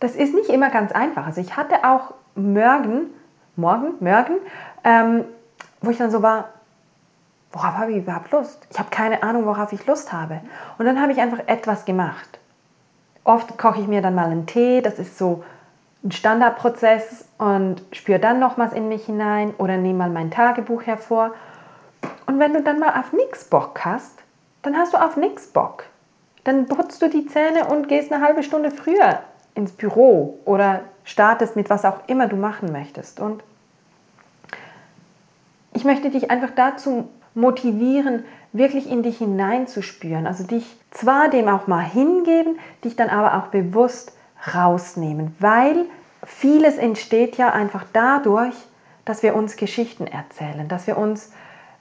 das 0.00 0.16
ist 0.16 0.34
nicht 0.34 0.48
immer 0.48 0.70
ganz 0.70 0.92
einfach. 0.92 1.26
Also 1.26 1.42
ich 1.42 1.56
hatte 1.56 1.84
auch 1.84 2.14
Morgen, 2.34 3.10
morgen, 3.56 3.94
morgen, 4.00 4.38
ähm, 4.84 5.24
wo 5.80 5.90
ich 5.90 5.98
dann 5.98 6.10
so 6.10 6.22
war, 6.22 6.48
worauf 7.52 7.74
habe 7.74 7.92
ich 7.92 7.98
überhaupt 7.98 8.32
Lust? 8.32 8.66
Ich 8.70 8.78
habe 8.78 8.90
keine 8.90 9.22
Ahnung, 9.22 9.46
worauf 9.46 9.72
ich 9.72 9.86
Lust 9.86 10.12
habe. 10.12 10.40
Und 10.78 10.86
dann 10.86 11.00
habe 11.00 11.12
ich 11.12 11.20
einfach 11.20 11.40
etwas 11.46 11.84
gemacht. 11.84 12.38
Oft 13.22 13.56
koche 13.56 13.80
ich 13.80 13.86
mir 13.86 14.02
dann 14.02 14.14
mal 14.14 14.26
einen 14.26 14.46
Tee, 14.46 14.82
das 14.82 14.98
ist 14.98 15.16
so 15.16 15.44
ein 16.02 16.12
Standardprozess 16.12 17.26
und 17.38 17.82
spüre 17.92 18.18
dann 18.18 18.38
nochmals 18.38 18.74
in 18.74 18.88
mich 18.88 19.06
hinein 19.06 19.54
oder 19.56 19.76
nehme 19.78 20.00
mal 20.00 20.10
mein 20.10 20.30
Tagebuch 20.30 20.82
hervor. 20.82 21.30
Und 22.26 22.38
wenn 22.38 22.52
du 22.52 22.62
dann 22.62 22.78
mal 22.78 23.00
auf 23.00 23.12
nichts 23.12 23.44
Bock 23.44 23.84
hast, 23.84 24.18
dann 24.62 24.76
hast 24.76 24.92
du 24.92 24.98
auf 24.98 25.16
nichts 25.16 25.46
Bock. 25.46 25.84
Dann 26.44 26.66
putzt 26.66 27.00
du 27.00 27.08
die 27.08 27.26
Zähne 27.26 27.66
und 27.66 27.88
gehst 27.88 28.12
eine 28.12 28.22
halbe 28.22 28.42
Stunde 28.42 28.70
früher 28.70 29.20
ins 29.54 29.72
Büro 29.72 30.40
oder 30.44 30.82
startest 31.04 31.56
mit 31.56 31.70
was 31.70 31.84
auch 31.84 32.08
immer 32.08 32.26
du 32.26 32.36
machen 32.36 32.72
möchtest. 32.72 33.20
Und 33.20 33.42
ich 35.72 35.84
möchte 35.84 36.10
dich 36.10 36.30
einfach 36.30 36.50
dazu 36.54 37.08
motivieren, 37.34 38.24
wirklich 38.52 38.88
in 38.90 39.02
dich 39.02 39.18
hineinzuspüren. 39.18 40.26
Also 40.26 40.44
dich 40.44 40.76
zwar 40.90 41.28
dem 41.28 41.48
auch 41.48 41.66
mal 41.66 41.84
hingeben, 41.84 42.58
dich 42.84 42.96
dann 42.96 43.10
aber 43.10 43.36
auch 43.36 43.48
bewusst 43.48 44.12
rausnehmen, 44.54 45.34
weil 45.40 45.86
vieles 46.24 46.76
entsteht 46.76 47.36
ja 47.36 47.52
einfach 47.52 47.84
dadurch, 47.92 48.54
dass 49.04 49.22
wir 49.22 49.34
uns 49.34 49.56
Geschichten 49.56 50.06
erzählen, 50.06 50.68
dass 50.68 50.86
wir 50.86 50.96
uns 50.96 51.28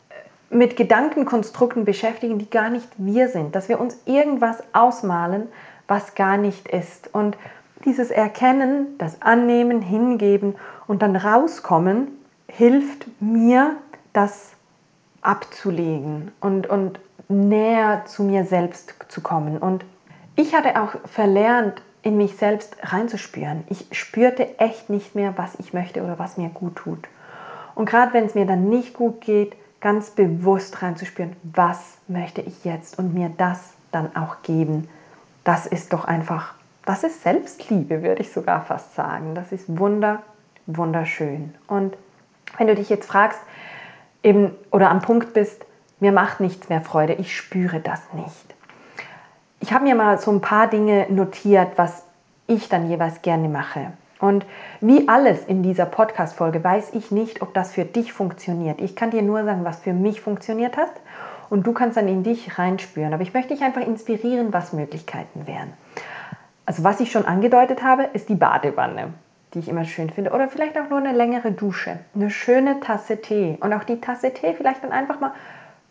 äh, 0.09 0.55
mit 0.55 0.75
Gedankenkonstrukten 0.75 1.85
beschäftigen, 1.85 2.39
die 2.39 2.49
gar 2.49 2.69
nicht 2.69 2.89
wir 2.97 3.29
sind, 3.29 3.55
dass 3.55 3.69
wir 3.69 3.79
uns 3.79 3.97
irgendwas 4.05 4.63
ausmalen, 4.73 5.47
was 5.87 6.15
gar 6.15 6.37
nicht 6.37 6.67
ist. 6.67 7.13
Und 7.13 7.37
dieses 7.85 8.11
Erkennen, 8.11 8.97
das 8.97 9.21
Annehmen, 9.21 9.81
Hingeben 9.81 10.55
und 10.87 11.01
dann 11.01 11.15
rauskommen, 11.15 12.07
hilft 12.47 13.07
mir, 13.21 13.75
das 14.13 14.51
abzulegen 15.21 16.31
und, 16.39 16.67
und 16.67 16.99
näher 17.29 18.03
zu 18.05 18.23
mir 18.23 18.45
selbst 18.45 18.93
zu 19.07 19.21
kommen. 19.21 19.57
Und 19.57 19.85
ich 20.35 20.53
hatte 20.53 20.81
auch 20.81 20.95
verlernt, 21.05 21.81
in 22.03 22.17
mich 22.17 22.35
selbst 22.35 22.75
reinzuspüren. 22.81 23.63
Ich 23.69 23.87
spürte 23.91 24.59
echt 24.59 24.89
nicht 24.89 25.15
mehr, 25.15 25.37
was 25.37 25.55
ich 25.57 25.73
möchte 25.73 26.03
oder 26.03 26.19
was 26.19 26.37
mir 26.37 26.49
gut 26.49 26.75
tut. 26.75 27.07
Und 27.75 27.89
gerade 27.89 28.13
wenn 28.13 28.25
es 28.25 28.35
mir 28.35 28.45
dann 28.45 28.69
nicht 28.69 28.93
gut 28.93 29.21
geht, 29.21 29.55
ganz 29.79 30.11
bewusst 30.11 30.81
reinzuspüren, 30.81 31.35
was 31.43 31.97
möchte 32.07 32.41
ich 32.41 32.65
jetzt 32.65 32.99
und 32.99 33.13
mir 33.13 33.31
das 33.37 33.73
dann 33.91 34.15
auch 34.15 34.41
geben. 34.43 34.89
Das 35.43 35.65
ist 35.65 35.93
doch 35.93 36.05
einfach, 36.05 36.53
das 36.85 37.03
ist 37.03 37.23
Selbstliebe, 37.23 38.03
würde 38.03 38.21
ich 38.21 38.31
sogar 38.31 38.63
fast 38.63 38.95
sagen. 38.95 39.35
Das 39.35 39.51
ist 39.51 39.77
wunder, 39.77 40.21
wunderschön. 40.65 41.55
Und 41.67 41.95
wenn 42.57 42.67
du 42.67 42.75
dich 42.75 42.89
jetzt 42.89 43.07
fragst, 43.07 43.39
eben 44.21 44.51
oder 44.71 44.89
am 44.89 45.01
Punkt 45.01 45.33
bist, 45.33 45.65
mir 45.99 46.11
macht 46.11 46.39
nichts 46.39 46.69
mehr 46.69 46.81
Freude, 46.81 47.13
ich 47.13 47.35
spüre 47.35 47.79
das 47.79 48.01
nicht. 48.13 48.55
Ich 49.59 49.71
habe 49.71 49.85
mir 49.85 49.95
mal 49.95 50.19
so 50.19 50.31
ein 50.31 50.41
paar 50.41 50.67
Dinge 50.67 51.07
notiert, 51.09 51.77
was 51.77 52.03
ich 52.47 52.67
dann 52.67 52.89
jeweils 52.89 53.21
gerne 53.21 53.47
mache. 53.47 53.93
Und 54.19 54.45
wie 54.79 55.07
alles 55.07 55.45
in 55.45 55.63
dieser 55.63 55.85
Podcast-Folge 55.85 56.63
weiß 56.63 56.91
ich 56.93 57.11
nicht, 57.11 57.41
ob 57.41 57.53
das 57.53 57.73
für 57.73 57.85
dich 57.85 58.13
funktioniert. 58.13 58.79
Ich 58.81 58.95
kann 58.95 59.11
dir 59.11 59.21
nur 59.21 59.43
sagen, 59.43 59.65
was 59.65 59.79
für 59.79 59.93
mich 59.93 60.21
funktioniert 60.21 60.77
hat 60.77 60.91
und 61.49 61.67
du 61.67 61.73
kannst 61.73 61.97
dann 61.97 62.07
in 62.07 62.23
dich 62.23 62.57
reinspüren. 62.57 63.13
Aber 63.13 63.23
ich 63.23 63.33
möchte 63.33 63.53
dich 63.53 63.63
einfach 63.63 63.85
inspirieren, 63.85 64.53
was 64.53 64.73
Möglichkeiten 64.73 65.45
wären. 65.45 65.73
Also 66.65 66.83
was 66.83 66.99
ich 66.99 67.11
schon 67.11 67.25
angedeutet 67.25 67.83
habe, 67.83 68.03
ist 68.13 68.29
die 68.29 68.35
Badewanne 68.35 69.13
die 69.53 69.59
ich 69.59 69.69
immer 69.69 69.85
schön 69.85 70.09
finde. 70.09 70.31
Oder 70.31 70.47
vielleicht 70.47 70.77
auch 70.77 70.89
nur 70.89 70.99
eine 70.99 71.11
längere 71.11 71.51
Dusche. 71.51 71.99
Eine 72.15 72.29
schöne 72.29 72.79
Tasse 72.79 73.21
Tee. 73.21 73.57
Und 73.59 73.73
auch 73.73 73.83
die 73.83 74.01
Tasse 74.01 74.33
Tee 74.33 74.53
vielleicht 74.53 74.83
dann 74.83 74.91
einfach 74.91 75.19
mal 75.19 75.33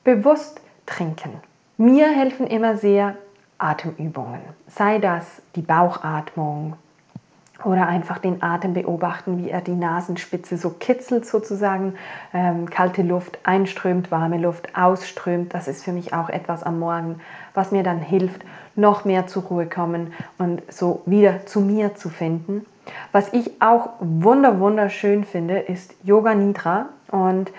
bewusst 0.04 0.60
trinken. 0.86 1.40
Mir 1.76 2.08
helfen 2.08 2.46
immer 2.46 2.76
sehr 2.76 3.16
Atemübungen. 3.58 4.40
Sei 4.66 4.98
das 4.98 5.42
die 5.54 5.62
Bauchatmung 5.62 6.74
oder 7.64 7.86
einfach 7.86 8.18
den 8.18 8.42
Atem 8.42 8.74
beobachten, 8.74 9.38
wie 9.38 9.50
er 9.50 9.60
die 9.60 9.74
Nasenspitze 9.74 10.56
so 10.56 10.70
kitzelt 10.70 11.26
sozusagen. 11.26 11.94
Ähm, 12.34 12.68
kalte 12.68 13.02
Luft 13.02 13.38
einströmt, 13.44 14.10
warme 14.10 14.38
Luft 14.38 14.76
ausströmt. 14.76 15.54
Das 15.54 15.68
ist 15.68 15.84
für 15.84 15.92
mich 15.92 16.12
auch 16.12 16.28
etwas 16.28 16.62
am 16.62 16.78
Morgen, 16.78 17.20
was 17.54 17.70
mir 17.70 17.82
dann 17.82 18.00
hilft, 18.00 18.42
noch 18.74 19.04
mehr 19.04 19.26
zur 19.26 19.44
Ruhe 19.44 19.66
kommen 19.66 20.12
und 20.38 20.62
so 20.72 21.02
wieder 21.06 21.46
zu 21.46 21.60
mir 21.60 21.94
zu 21.94 22.08
finden. 22.08 22.66
Was 23.12 23.32
ich 23.32 23.62
auch 23.62 23.90
wunder 24.00 24.58
wunderschön 24.58 25.24
finde, 25.24 25.58
ist 25.58 25.94
Yoga 26.02 26.34
Nidra 26.34 26.86
und 27.10 27.52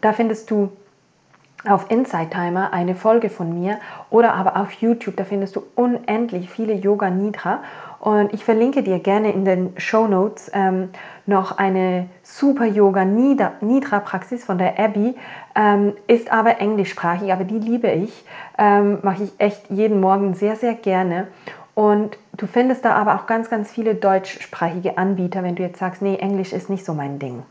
da 0.00 0.12
findest 0.12 0.50
du 0.50 0.70
auf 1.66 1.90
Inside 1.90 2.30
Timer 2.30 2.72
eine 2.72 2.94
Folge 2.94 3.30
von 3.30 3.58
mir 3.58 3.78
oder 4.10 4.34
aber 4.34 4.56
auf 4.56 4.72
YouTube, 4.72 5.16
da 5.16 5.24
findest 5.24 5.56
du 5.56 5.62
unendlich 5.74 6.50
viele 6.50 6.74
Yoga 6.74 7.08
Nidra 7.08 7.60
und 8.04 8.34
ich 8.34 8.44
verlinke 8.44 8.82
dir 8.82 8.98
gerne 8.98 9.32
in 9.32 9.46
den 9.46 9.72
Show 9.78 10.06
Notes 10.06 10.50
ähm, 10.52 10.90
noch 11.24 11.56
eine 11.56 12.10
super 12.22 12.66
Yoga 12.66 13.02
Nidra 13.06 14.00
Praxis 14.00 14.44
von 14.44 14.58
der 14.58 14.78
Abby, 14.78 15.14
ähm, 15.54 15.94
ist 16.06 16.30
aber 16.30 16.60
englischsprachig, 16.60 17.32
aber 17.32 17.44
die 17.44 17.58
liebe 17.58 17.90
ich, 17.90 18.26
ähm, 18.58 18.98
mache 19.00 19.22
ich 19.22 19.32
echt 19.38 19.70
jeden 19.70 20.02
Morgen 20.02 20.34
sehr, 20.34 20.56
sehr 20.56 20.74
gerne 20.74 21.28
und 21.74 22.18
du 22.36 22.46
findest 22.46 22.84
da 22.84 22.92
aber 22.92 23.14
auch 23.14 23.26
ganz, 23.26 23.48
ganz 23.48 23.70
viele 23.70 23.94
deutschsprachige 23.94 24.98
Anbieter, 24.98 25.42
wenn 25.42 25.54
du 25.54 25.62
jetzt 25.62 25.78
sagst, 25.78 26.02
nee, 26.02 26.16
Englisch 26.16 26.52
ist 26.52 26.68
nicht 26.68 26.84
so 26.84 26.92
mein 26.92 27.18
Ding. 27.18 27.42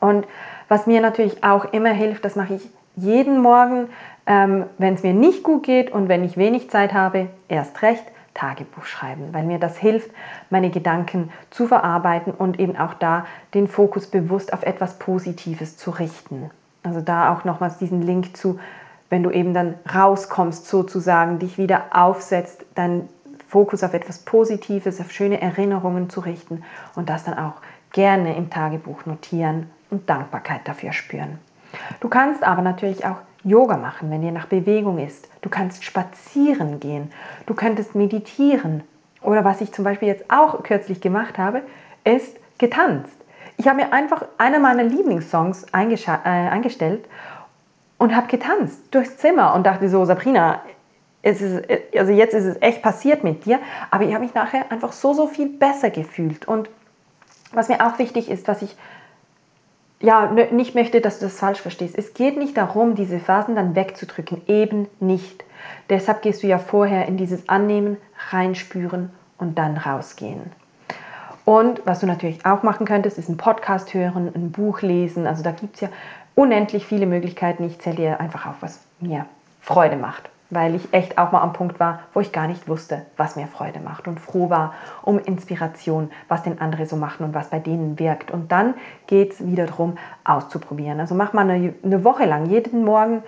Und 0.00 0.26
was 0.66 0.88
mir 0.88 1.00
natürlich 1.00 1.44
auch 1.44 1.66
immer 1.66 1.90
hilft, 1.90 2.24
das 2.24 2.34
mache 2.34 2.54
ich 2.54 2.68
jeden 2.96 3.40
Morgen, 3.40 3.88
ähm, 4.26 4.64
wenn 4.78 4.94
es 4.94 5.04
mir 5.04 5.14
nicht 5.14 5.44
gut 5.44 5.62
geht 5.62 5.92
und 5.92 6.08
wenn 6.08 6.24
ich 6.24 6.36
wenig 6.36 6.70
Zeit 6.70 6.92
habe, 6.92 7.28
erst 7.48 7.82
recht 7.82 8.04
Tagebuch 8.34 8.84
schreiben, 8.84 9.32
weil 9.32 9.44
mir 9.44 9.58
das 9.58 9.76
hilft, 9.76 10.10
meine 10.50 10.70
Gedanken 10.70 11.30
zu 11.50 11.66
verarbeiten 11.66 12.32
und 12.32 12.58
eben 12.58 12.76
auch 12.76 12.94
da 12.94 13.26
den 13.54 13.68
Fokus 13.68 14.06
bewusst 14.06 14.52
auf 14.52 14.62
etwas 14.64 14.98
Positives 14.98 15.76
zu 15.76 15.90
richten. 15.90 16.50
Also 16.82 17.00
da 17.00 17.32
auch 17.32 17.44
nochmals 17.44 17.78
diesen 17.78 18.02
Link 18.02 18.36
zu, 18.36 18.58
wenn 19.08 19.22
du 19.22 19.30
eben 19.30 19.54
dann 19.54 19.74
rauskommst 19.92 20.66
sozusagen, 20.66 21.38
dich 21.38 21.56
wieder 21.56 21.84
aufsetzt, 21.92 22.64
dann 22.74 23.08
Fokus 23.48 23.84
auf 23.84 23.94
etwas 23.94 24.18
Positives, 24.18 25.00
auf 25.00 25.12
schöne 25.12 25.40
Erinnerungen 25.40 26.10
zu 26.10 26.20
richten 26.20 26.64
und 26.96 27.08
das 27.08 27.24
dann 27.24 27.38
auch 27.38 27.54
gerne 27.92 28.36
im 28.36 28.50
Tagebuch 28.50 29.06
notieren. 29.06 29.70
und 29.94 30.10
Dankbarkeit 30.10 30.62
dafür 30.64 30.92
spüren. 30.92 31.38
Du 32.00 32.08
kannst 32.08 32.42
aber 32.42 32.62
natürlich 32.62 33.06
auch 33.06 33.18
Yoga 33.44 33.76
machen, 33.76 34.10
wenn 34.10 34.22
dir 34.22 34.32
nach 34.32 34.46
Bewegung 34.46 34.98
ist. 34.98 35.28
Du 35.42 35.48
kannst 35.48 35.84
spazieren 35.84 36.80
gehen. 36.80 37.12
Du 37.46 37.54
könntest 37.54 37.94
meditieren. 37.94 38.82
Oder 39.22 39.44
was 39.44 39.60
ich 39.60 39.72
zum 39.72 39.84
Beispiel 39.84 40.08
jetzt 40.08 40.24
auch 40.30 40.62
kürzlich 40.62 41.00
gemacht 41.00 41.38
habe, 41.38 41.62
ist 42.04 42.36
getanzt. 42.58 43.16
Ich 43.56 43.68
habe 43.68 43.76
mir 43.76 43.92
einfach 43.92 44.24
einer 44.38 44.58
meiner 44.58 44.82
Lieblingssongs 44.82 45.64
äh, 45.64 45.68
eingestellt 45.72 47.06
und 47.98 48.16
habe 48.16 48.26
getanzt 48.26 48.80
durchs 48.90 49.16
Zimmer 49.18 49.54
und 49.54 49.64
dachte 49.64 49.88
so, 49.88 50.04
Sabrina, 50.04 50.60
es 51.22 51.40
ist, 51.40 51.64
also 51.96 52.12
jetzt 52.12 52.34
ist 52.34 52.44
es 52.44 52.60
echt 52.60 52.82
passiert 52.82 53.24
mit 53.24 53.46
dir, 53.46 53.58
aber 53.90 54.04
ich 54.04 54.12
habe 54.12 54.24
mich 54.24 54.34
nachher 54.34 54.70
einfach 54.70 54.92
so, 54.92 55.14
so 55.14 55.26
viel 55.26 55.48
besser 55.48 55.88
gefühlt. 55.90 56.46
Und 56.46 56.68
was 57.52 57.68
mir 57.68 57.86
auch 57.86 57.98
wichtig 57.98 58.30
ist, 58.30 58.46
was 58.46 58.60
ich 58.60 58.76
ja 60.00 60.30
nicht 60.50 60.74
möchte, 60.74 61.00
dass 61.00 61.18
du 61.18 61.26
das 61.26 61.38
falsch 61.38 61.60
verstehst. 61.60 61.96
Es 61.96 62.14
geht 62.14 62.36
nicht 62.36 62.56
darum, 62.56 62.94
diese 62.94 63.18
Phasen 63.18 63.54
dann 63.54 63.74
wegzudrücken, 63.74 64.42
eben 64.46 64.88
nicht. 65.00 65.44
Deshalb 65.88 66.22
gehst 66.22 66.42
du 66.42 66.46
ja 66.46 66.58
vorher 66.58 67.06
in 67.06 67.16
dieses 67.16 67.48
Annehmen, 67.48 67.96
reinspüren 68.30 69.10
und 69.38 69.58
dann 69.58 69.76
rausgehen. 69.76 70.52
Und 71.44 71.82
was 71.84 72.00
du 72.00 72.06
natürlich 72.06 72.44
auch 72.46 72.62
machen 72.62 72.86
könntest, 72.86 73.18
ist 73.18 73.28
einen 73.28 73.36
Podcast 73.36 73.92
hören, 73.92 74.32
ein 74.34 74.50
Buch 74.50 74.80
lesen. 74.82 75.26
Also 75.26 75.42
da 75.42 75.50
gibt 75.50 75.74
es 75.74 75.80
ja 75.82 75.88
unendlich 76.34 76.86
viele 76.86 77.06
Möglichkeiten. 77.06 77.64
Ich 77.64 77.78
zähle 77.80 77.96
dir 77.96 78.20
einfach 78.20 78.46
auf, 78.46 78.56
was 78.60 78.80
mir 79.00 79.26
Freude 79.60 79.96
macht 79.96 80.30
weil 80.54 80.74
ich 80.74 80.92
echt 80.92 81.18
auch 81.18 81.32
mal 81.32 81.40
am 81.40 81.52
Punkt 81.52 81.80
war, 81.80 82.00
wo 82.12 82.20
ich 82.20 82.32
gar 82.32 82.46
nicht 82.46 82.68
wusste, 82.68 83.02
was 83.16 83.36
mir 83.36 83.46
Freude 83.46 83.80
macht 83.80 84.08
und 84.08 84.20
froh 84.20 84.50
war 84.50 84.74
um 85.02 85.18
Inspiration, 85.18 86.10
was 86.28 86.42
denn 86.42 86.60
andere 86.60 86.86
so 86.86 86.96
machen 86.96 87.24
und 87.24 87.34
was 87.34 87.50
bei 87.50 87.58
denen 87.58 87.98
wirkt. 87.98 88.30
Und 88.30 88.52
dann 88.52 88.74
geht 89.06 89.32
es 89.32 89.46
wieder 89.46 89.66
darum, 89.66 89.98
auszuprobieren. 90.24 91.00
Also 91.00 91.14
mach 91.14 91.32
mal 91.32 91.48
eine, 91.48 91.74
eine 91.82 92.04
Woche 92.04 92.24
lang, 92.24 92.46
jeden 92.46 92.84
Morgen 92.84 93.22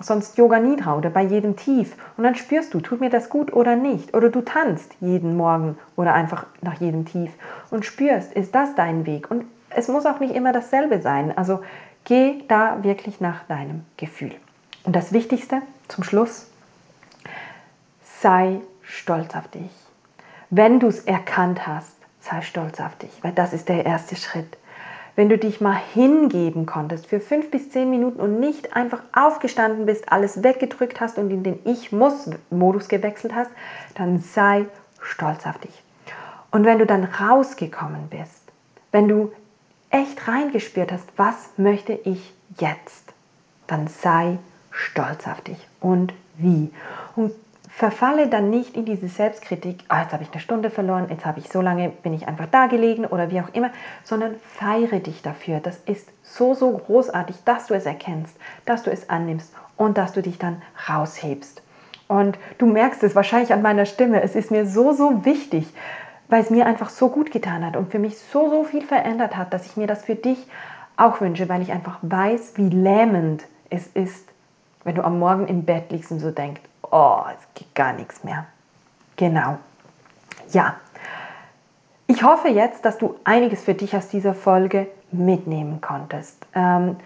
sonst 0.00 0.36
Yoga 0.38 0.58
Nidra 0.58 0.96
oder 0.96 1.10
bei 1.10 1.22
jedem 1.22 1.56
Tief. 1.56 1.96
Und 2.16 2.24
dann 2.24 2.34
spürst 2.34 2.74
du, 2.74 2.80
tut 2.80 3.00
mir 3.00 3.10
das 3.10 3.28
gut 3.28 3.52
oder 3.52 3.76
nicht. 3.76 4.14
Oder 4.14 4.30
du 4.30 4.40
tanzt 4.40 4.94
jeden 5.00 5.36
Morgen 5.36 5.78
oder 5.96 6.14
einfach 6.14 6.46
nach 6.60 6.80
jedem 6.80 7.04
Tief 7.04 7.30
und 7.70 7.84
spürst, 7.84 8.32
ist 8.32 8.54
das 8.54 8.74
dein 8.74 9.06
Weg. 9.06 9.30
Und 9.30 9.44
es 9.70 9.88
muss 9.88 10.06
auch 10.06 10.20
nicht 10.20 10.34
immer 10.34 10.52
dasselbe 10.52 11.00
sein. 11.00 11.36
Also 11.36 11.60
geh 12.04 12.42
da 12.48 12.82
wirklich 12.82 13.20
nach 13.20 13.44
deinem 13.44 13.84
Gefühl. 13.96 14.32
Und 14.84 14.96
das 14.96 15.12
Wichtigste 15.12 15.62
zum 15.88 16.04
Schluss, 16.04 16.50
sei 18.22 18.60
stolz 18.82 19.34
auf 19.34 19.48
dich. 19.48 19.70
Wenn 20.48 20.80
du 20.80 20.86
es 20.86 21.00
erkannt 21.00 21.66
hast, 21.66 21.96
sei 22.20 22.40
stolz 22.40 22.80
auf 22.80 22.96
dich, 22.96 23.10
weil 23.22 23.32
das 23.32 23.52
ist 23.52 23.68
der 23.68 23.84
erste 23.84 24.16
Schritt. 24.16 24.56
Wenn 25.16 25.28
du 25.28 25.36
dich 25.36 25.60
mal 25.60 25.78
hingeben 25.92 26.64
konntest 26.64 27.06
für 27.06 27.20
fünf 27.20 27.50
bis 27.50 27.70
zehn 27.70 27.90
Minuten 27.90 28.20
und 28.20 28.40
nicht 28.40 28.74
einfach 28.74 29.02
aufgestanden 29.12 29.84
bist, 29.86 30.10
alles 30.10 30.42
weggedrückt 30.42 31.00
hast 31.00 31.18
und 31.18 31.30
in 31.30 31.42
den 31.42 31.58
Ich-Muss-Modus 31.64 32.88
gewechselt 32.88 33.34
hast, 33.34 33.50
dann 33.94 34.20
sei 34.20 34.66
stolz 35.02 35.44
auf 35.46 35.58
dich. 35.58 35.82
Und 36.50 36.64
wenn 36.64 36.78
du 36.78 36.86
dann 36.86 37.04
rausgekommen 37.04 38.08
bist, 38.08 38.42
wenn 38.92 39.08
du 39.08 39.32
echt 39.90 40.28
reingespürt 40.28 40.92
hast, 40.92 41.08
was 41.16 41.50
möchte 41.56 41.92
ich 41.92 42.32
jetzt, 42.58 43.12
dann 43.66 43.88
sei 43.88 44.38
stolz 44.70 45.26
auf 45.26 45.40
dich 45.42 45.58
und 45.80 46.14
wie. 46.38 46.70
Und 47.16 47.32
verfalle 47.74 48.28
dann 48.28 48.50
nicht 48.50 48.76
in 48.76 48.84
diese 48.84 49.08
Selbstkritik, 49.08 49.84
oh, 49.90 49.96
jetzt 49.96 50.12
habe 50.12 50.22
ich 50.22 50.30
eine 50.30 50.40
Stunde 50.40 50.70
verloren, 50.70 51.06
jetzt 51.08 51.24
habe 51.24 51.40
ich 51.40 51.48
so 51.48 51.62
lange, 51.62 51.88
bin 51.88 52.12
ich 52.12 52.28
einfach 52.28 52.46
da 52.46 52.66
gelegen 52.66 53.06
oder 53.06 53.30
wie 53.30 53.40
auch 53.40 53.48
immer, 53.54 53.70
sondern 54.04 54.34
feiere 54.44 55.00
dich 55.00 55.22
dafür. 55.22 55.58
Das 55.58 55.78
ist 55.86 56.08
so, 56.22 56.54
so 56.54 56.70
großartig, 56.70 57.36
dass 57.44 57.66
du 57.66 57.74
es 57.74 57.86
erkennst, 57.86 58.36
dass 58.66 58.82
du 58.82 58.90
es 58.90 59.08
annimmst 59.08 59.54
und 59.76 59.96
dass 59.96 60.12
du 60.12 60.20
dich 60.20 60.38
dann 60.38 60.60
raushebst. 60.88 61.62
Und 62.08 62.38
du 62.58 62.66
merkst 62.66 63.02
es 63.04 63.16
wahrscheinlich 63.16 63.54
an 63.54 63.62
meiner 63.62 63.86
Stimme, 63.86 64.22
es 64.22 64.36
ist 64.36 64.50
mir 64.50 64.66
so, 64.66 64.92
so 64.92 65.24
wichtig, 65.24 65.66
weil 66.28 66.42
es 66.42 66.50
mir 66.50 66.66
einfach 66.66 66.90
so 66.90 67.08
gut 67.08 67.32
getan 67.32 67.64
hat 67.64 67.76
und 67.76 67.90
für 67.90 67.98
mich 67.98 68.18
so, 68.18 68.50
so 68.50 68.64
viel 68.64 68.82
verändert 68.82 69.36
hat, 69.36 69.52
dass 69.54 69.64
ich 69.64 69.78
mir 69.78 69.86
das 69.86 70.04
für 70.04 70.14
dich 70.14 70.46
auch 70.98 71.22
wünsche, 71.22 71.48
weil 71.48 71.62
ich 71.62 71.72
einfach 71.72 71.98
weiß, 72.02 72.52
wie 72.56 72.68
lähmend 72.68 73.44
es 73.70 73.86
ist, 73.86 74.28
wenn 74.84 74.94
du 74.94 75.02
am 75.02 75.18
Morgen 75.18 75.46
im 75.46 75.64
Bett 75.64 75.90
liegst 75.90 76.12
und 76.12 76.20
so 76.20 76.30
denkst, 76.30 76.60
oh, 76.92 77.22
es 77.34 77.54
geht 77.54 77.74
gar 77.74 77.92
nichts 77.92 78.22
mehr. 78.22 78.46
Genau. 79.16 79.58
Ja. 80.52 80.76
Ich 82.06 82.22
hoffe 82.22 82.48
jetzt, 82.48 82.84
dass 82.84 82.98
du 82.98 83.16
einiges 83.24 83.64
für 83.64 83.74
dich 83.74 83.96
aus 83.96 84.08
dieser 84.08 84.34
Folge 84.34 84.86
mitnehmen 85.10 85.80
konntest. 85.80 86.46
Ähm, 86.54 86.96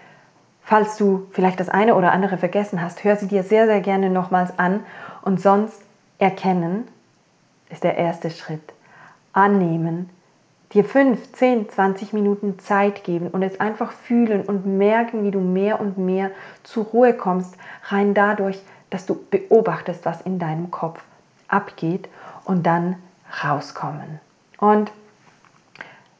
falls 0.61 0.97
du 0.97 1.27
vielleicht 1.31 1.59
das 1.59 1.69
eine 1.69 1.95
oder 1.95 2.11
andere 2.11 2.37
vergessen 2.37 2.81
hast, 2.81 3.03
hör 3.03 3.15
sie 3.15 3.27
dir 3.27 3.43
sehr, 3.43 3.65
sehr 3.65 3.81
gerne 3.81 4.09
nochmals 4.09 4.59
an. 4.59 4.85
Und 5.21 5.41
sonst 5.41 5.81
erkennen 6.19 6.87
ist 7.69 7.83
der 7.83 7.97
erste 7.97 8.29
Schritt. 8.29 8.73
Annehmen, 9.31 10.09
dir 10.73 10.83
5, 10.83 11.31
10, 11.31 11.69
20 11.69 12.11
Minuten 12.11 12.59
Zeit 12.59 13.03
geben 13.05 13.29
und 13.29 13.43
es 13.43 13.59
einfach 13.59 13.93
fühlen 13.93 14.41
und 14.41 14.65
merken, 14.65 15.23
wie 15.23 15.31
du 15.31 15.39
mehr 15.39 15.79
und 15.79 15.97
mehr 15.97 16.31
zur 16.63 16.85
Ruhe 16.85 17.13
kommst, 17.13 17.55
rein 17.89 18.13
dadurch, 18.13 18.59
dass 18.89 19.05
du 19.05 19.15
beobachtest, 19.29 20.05
was 20.05 20.21
in 20.21 20.39
deinem 20.39 20.71
Kopf 20.71 21.01
abgeht 21.47 22.09
und 22.45 22.65
dann 22.65 22.95
rauskommen. 23.43 24.19
Und 24.59 24.91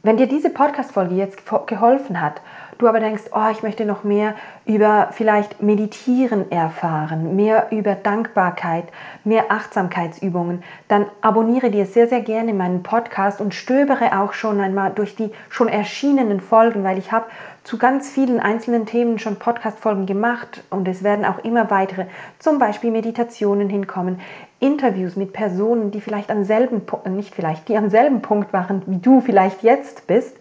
wenn 0.03 0.17
dir 0.17 0.27
diese 0.27 0.49
Podcast-Folge 0.49 1.15
jetzt 1.15 1.43
geholfen 1.67 2.21
hat, 2.21 2.41
du 2.77 2.87
aber 2.87 2.99
denkst, 2.99 3.23
oh, 3.33 3.49
ich 3.51 3.63
möchte 3.63 3.85
noch 3.85 4.03
mehr 4.03 4.35
über 4.65 5.09
vielleicht 5.11 5.61
Meditieren 5.61 6.51
erfahren, 6.51 7.35
mehr 7.35 7.67
über 7.71 7.95
Dankbarkeit, 7.95 8.85
mehr 9.23 9.45
Achtsamkeitsübungen, 9.49 10.63
dann 10.87 11.05
abonniere 11.21 11.71
dir 11.71 11.85
sehr, 11.85 12.07
sehr 12.07 12.21
gerne 12.21 12.53
meinen 12.53 12.83
Podcast 12.83 13.41
und 13.41 13.53
stöbere 13.53 14.19
auch 14.19 14.33
schon 14.33 14.59
einmal 14.59 14.91
durch 14.91 15.15
die 15.15 15.31
schon 15.49 15.67
erschienenen 15.67 16.41
Folgen, 16.41 16.83
weil 16.83 16.97
ich 16.97 17.11
habe 17.11 17.25
zu 17.63 17.77
ganz 17.77 18.09
vielen 18.09 18.39
einzelnen 18.39 18.85
Themen 18.85 19.19
schon 19.19 19.35
Podcast-Folgen 19.35 20.05
gemacht 20.05 20.63
und 20.69 20.87
es 20.87 21.03
werden 21.03 21.25
auch 21.25 21.39
immer 21.39 21.69
weitere, 21.69 22.05
zum 22.39 22.59
Beispiel 22.59 22.91
Meditationen 22.91 23.69
hinkommen, 23.69 24.21
Interviews 24.59 25.17
mit 25.17 25.33
Personen, 25.33 25.91
die 25.91 25.99
vielleicht 25.99 26.31
am 26.31 26.45
selben, 26.45 26.81
nicht 27.09 27.35
vielleicht, 27.35 27.67
die 27.67 27.77
am 27.77 27.89
selben 27.89 28.21
Punkt 28.21 28.53
waren, 28.53 28.83
wie 28.85 28.99
du 28.99 29.19
vielleicht 29.19 29.63
jetzt 29.63 30.07
bist. 30.07 30.37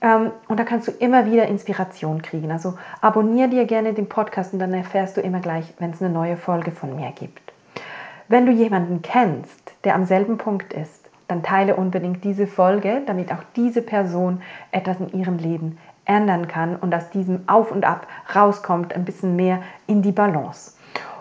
Ähm, 0.00 0.32
und 0.48 0.58
da 0.58 0.64
kannst 0.64 0.88
du 0.88 0.92
immer 0.92 1.26
wieder 1.26 1.46
Inspiration 1.46 2.22
kriegen. 2.22 2.50
Also 2.50 2.74
abonniere 3.00 3.48
dir 3.48 3.64
gerne 3.66 3.92
den 3.92 4.08
Podcast 4.08 4.52
und 4.52 4.58
dann 4.58 4.72
erfährst 4.72 5.16
du 5.16 5.20
immer 5.20 5.40
gleich, 5.40 5.74
wenn 5.78 5.90
es 5.90 6.02
eine 6.02 6.12
neue 6.12 6.36
Folge 6.36 6.70
von 6.70 6.96
mir 6.96 7.12
gibt. 7.12 7.52
Wenn 8.28 8.46
du 8.46 8.52
jemanden 8.52 9.02
kennst, 9.02 9.74
der 9.84 9.94
am 9.94 10.04
selben 10.04 10.38
Punkt 10.38 10.72
ist, 10.72 11.10
dann 11.28 11.42
teile 11.42 11.76
unbedingt 11.76 12.24
diese 12.24 12.46
Folge, 12.46 13.02
damit 13.06 13.32
auch 13.32 13.42
diese 13.54 13.82
Person 13.82 14.42
etwas 14.72 14.98
in 15.00 15.12
ihrem 15.12 15.38
Leben 15.38 15.78
ändern 16.04 16.48
kann 16.48 16.76
und 16.76 16.94
aus 16.94 17.10
diesem 17.10 17.48
Auf 17.48 17.70
und 17.70 17.84
Ab 17.84 18.06
rauskommt, 18.34 18.94
ein 18.94 19.04
bisschen 19.04 19.36
mehr 19.36 19.62
in 19.86 20.02
die 20.02 20.12
Balance. 20.12 20.72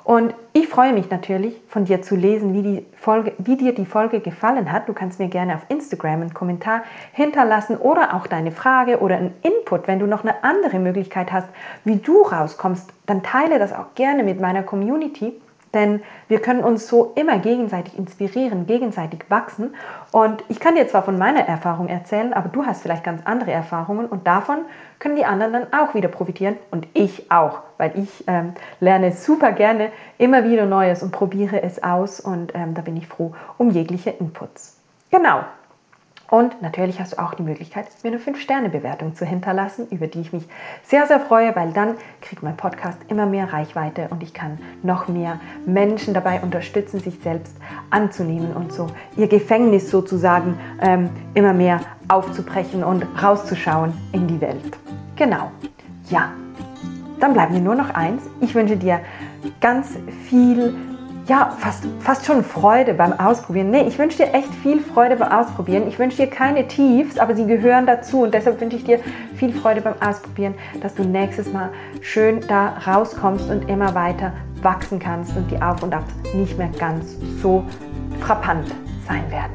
Und 0.10 0.34
ich 0.54 0.68
freue 0.68 0.92
mich 0.92 1.12
natürlich, 1.12 1.62
von 1.68 1.86
dir 1.86 2.02
zu 2.02 2.16
lesen, 2.16 2.56
wie, 2.56 2.64
die 2.64 2.86
Folge, 2.98 3.34
wie 3.38 3.58
dir 3.58 3.76
die 3.76 3.86
Folge 3.86 4.22
gefallen 4.22 4.72
hat. 4.72 4.90
Du 4.90 4.94
kannst 4.94 5.20
mir 5.20 5.28
gerne 5.28 5.54
auf 5.54 5.62
Instagram 5.70 6.22
einen 6.22 6.34
Kommentar 6.34 6.82
hinterlassen 7.14 7.78
oder 7.78 8.16
auch 8.16 8.26
deine 8.26 8.52
Frage 8.52 9.02
oder 9.02 9.18
einen 9.18 9.36
Input. 9.44 9.88
Wenn 9.88 10.00
du 10.00 10.08
noch 10.08 10.24
eine 10.24 10.44
andere 10.44 10.80
Möglichkeit 10.80 11.32
hast, 11.32 11.48
wie 11.84 11.98
du 11.98 12.24
rauskommst, 12.24 12.92
dann 13.06 13.22
teile 13.22 13.60
das 13.60 13.72
auch 13.72 13.94
gerne 13.94 14.24
mit 14.24 14.42
meiner 14.42 14.64
Community. 14.64 15.40
Denn 15.74 16.02
wir 16.28 16.42
können 16.42 16.64
uns 16.64 16.88
so 16.88 17.14
immer 17.16 17.38
gegenseitig 17.38 17.98
inspirieren, 17.98 18.66
gegenseitig 18.66 19.26
wachsen. 19.30 19.76
Und 20.12 20.44
ich 20.50 20.60
kann 20.60 20.76
dir 20.76 20.88
zwar 20.88 21.04
von 21.04 21.18
meiner 21.18 21.42
Erfahrung 21.42 21.88
erzählen, 21.88 22.34
aber 22.34 22.50
du 22.50 22.66
hast 22.66 22.82
vielleicht 22.82 23.04
ganz 23.04 23.22
andere 23.26 23.52
Erfahrungen 23.52 24.08
und 24.08 24.26
davon 24.26 24.60
können 24.98 25.16
die 25.16 25.26
anderen 25.26 25.54
dann 25.54 25.68
auch 25.74 25.94
wieder 25.94 26.10
profitieren 26.10 26.58
und 26.72 26.88
ich 26.94 27.32
auch, 27.32 27.60
weil 27.78 27.98
ich 27.98 28.24
ähm, 28.28 28.54
lerne 28.80 29.12
super 29.12 29.52
gerne 29.52 29.92
immer 30.18 30.44
wieder 30.44 30.66
Neues 30.66 31.04
und 31.04 31.12
probiere 31.12 31.62
es 31.62 31.82
aus 31.84 32.20
und 32.20 32.54
ähm, 32.56 32.74
da 32.74 32.82
bin 32.82 32.98
ich 32.98 33.08
froh 33.08 33.34
um 33.58 33.70
jegliche 33.70 34.10
Inputs. 34.10 34.78
Genau, 35.12 35.42
und 36.30 36.62
natürlich 36.62 37.00
hast 37.00 37.14
du 37.14 37.20
auch 37.20 37.34
die 37.34 37.44
Möglichkeit, 37.44 37.88
mir 38.04 38.12
eine 38.12 38.20
5-Sterne-Bewertung 38.20 39.16
zu 39.16 39.26
hinterlassen, 39.26 39.88
über 39.90 40.08
die 40.08 40.22
ich 40.22 40.32
mich 40.32 40.48
sehr, 40.84 41.08
sehr 41.08 41.20
freue, 41.20 41.56
weil 41.56 41.72
dann 41.74 41.96
kriegt 42.22 42.44
mein 42.44 42.56
Podcast 42.56 43.00
immer 43.08 43.26
mehr 43.26 43.52
Reichweite 43.52 44.08
und 44.10 44.22
ich 44.22 44.34
kann 44.34 44.60
noch 44.84 45.08
mehr 45.08 45.40
Menschen 45.66 46.14
dabei 46.14 46.40
unterstützen, 46.42 47.00
sich 47.00 47.20
selbst 47.24 47.56
anzunehmen 47.90 48.54
und 48.54 48.72
so 48.72 48.88
ihr 49.18 49.28
Gefängnis 49.28 49.90
sozusagen 49.90 50.58
ähm, 50.82 51.10
immer 51.34 51.54
mehr 51.54 51.80
aufzubrechen 52.10 52.84
und 52.84 53.06
rauszuschauen 53.22 53.94
in 54.12 54.28
die 54.28 54.40
Welt. 54.40 54.78
Genau. 55.16 55.52
Ja, 56.10 56.32
dann 57.20 57.34
bleibt 57.34 57.52
mir 57.52 57.60
nur 57.60 57.76
noch 57.76 57.90
eins. 57.94 58.24
Ich 58.40 58.56
wünsche 58.56 58.78
dir 58.78 59.02
ganz 59.62 59.98
viel 60.28 60.74
ja, 61.30 61.56
fast, 61.60 61.84
fast 62.00 62.26
schon 62.26 62.44
Freude 62.44 62.96
beim 62.96 63.14
Ausprobieren. 63.14 63.70
Nee, 63.70 63.88
ich 63.88 64.00
wünsche 64.00 64.18
dir 64.18 64.34
echt 64.34 64.54
viel 64.64 64.82
Freude 64.82 65.16
beim 65.16 65.32
Ausprobieren. 65.32 65.88
Ich 65.88 66.00
wünsche 66.00 66.18
dir 66.18 66.28
keine 66.28 66.68
Tiefs, 66.68 67.20
aber 67.20 67.36
sie 67.36 67.46
gehören 67.46 67.86
dazu. 67.86 68.24
Und 68.24 68.34
deshalb 68.34 68.60
wünsche 68.60 68.78
ich 68.78 68.84
dir 68.84 69.00
viel 69.36 69.54
Freude 69.54 69.82
beim 69.82 69.94
Ausprobieren, 70.02 70.56
dass 70.82 70.96
du 70.96 71.04
nächstes 71.04 71.54
Mal 71.54 71.70
schön 72.02 72.42
da 72.48 72.70
rauskommst 72.86 73.48
und 73.50 73.70
immer 73.70 73.94
weiter 73.94 74.34
wachsen 74.64 74.98
kannst 74.98 75.38
und 75.38 75.50
die 75.52 75.62
Auf 75.62 75.84
und 75.84 75.94
Abs 75.94 76.12
nicht 76.34 76.58
mehr 76.58 76.72
ganz 76.80 77.16
so 77.42 77.64
frappant 78.20 78.68
sein 79.08 79.30
werden. 79.30 79.54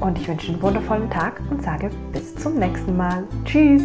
Und 0.00 0.18
ich 0.18 0.28
wünsche 0.28 0.52
einen 0.52 0.60
wundervollen 0.60 1.08
Tag 1.08 1.40
und 1.50 1.62
sage 1.62 1.88
bis 2.12 2.34
zum 2.36 2.58
nächsten 2.58 2.96
Mal. 2.96 3.24
Tschüss! 3.46 3.82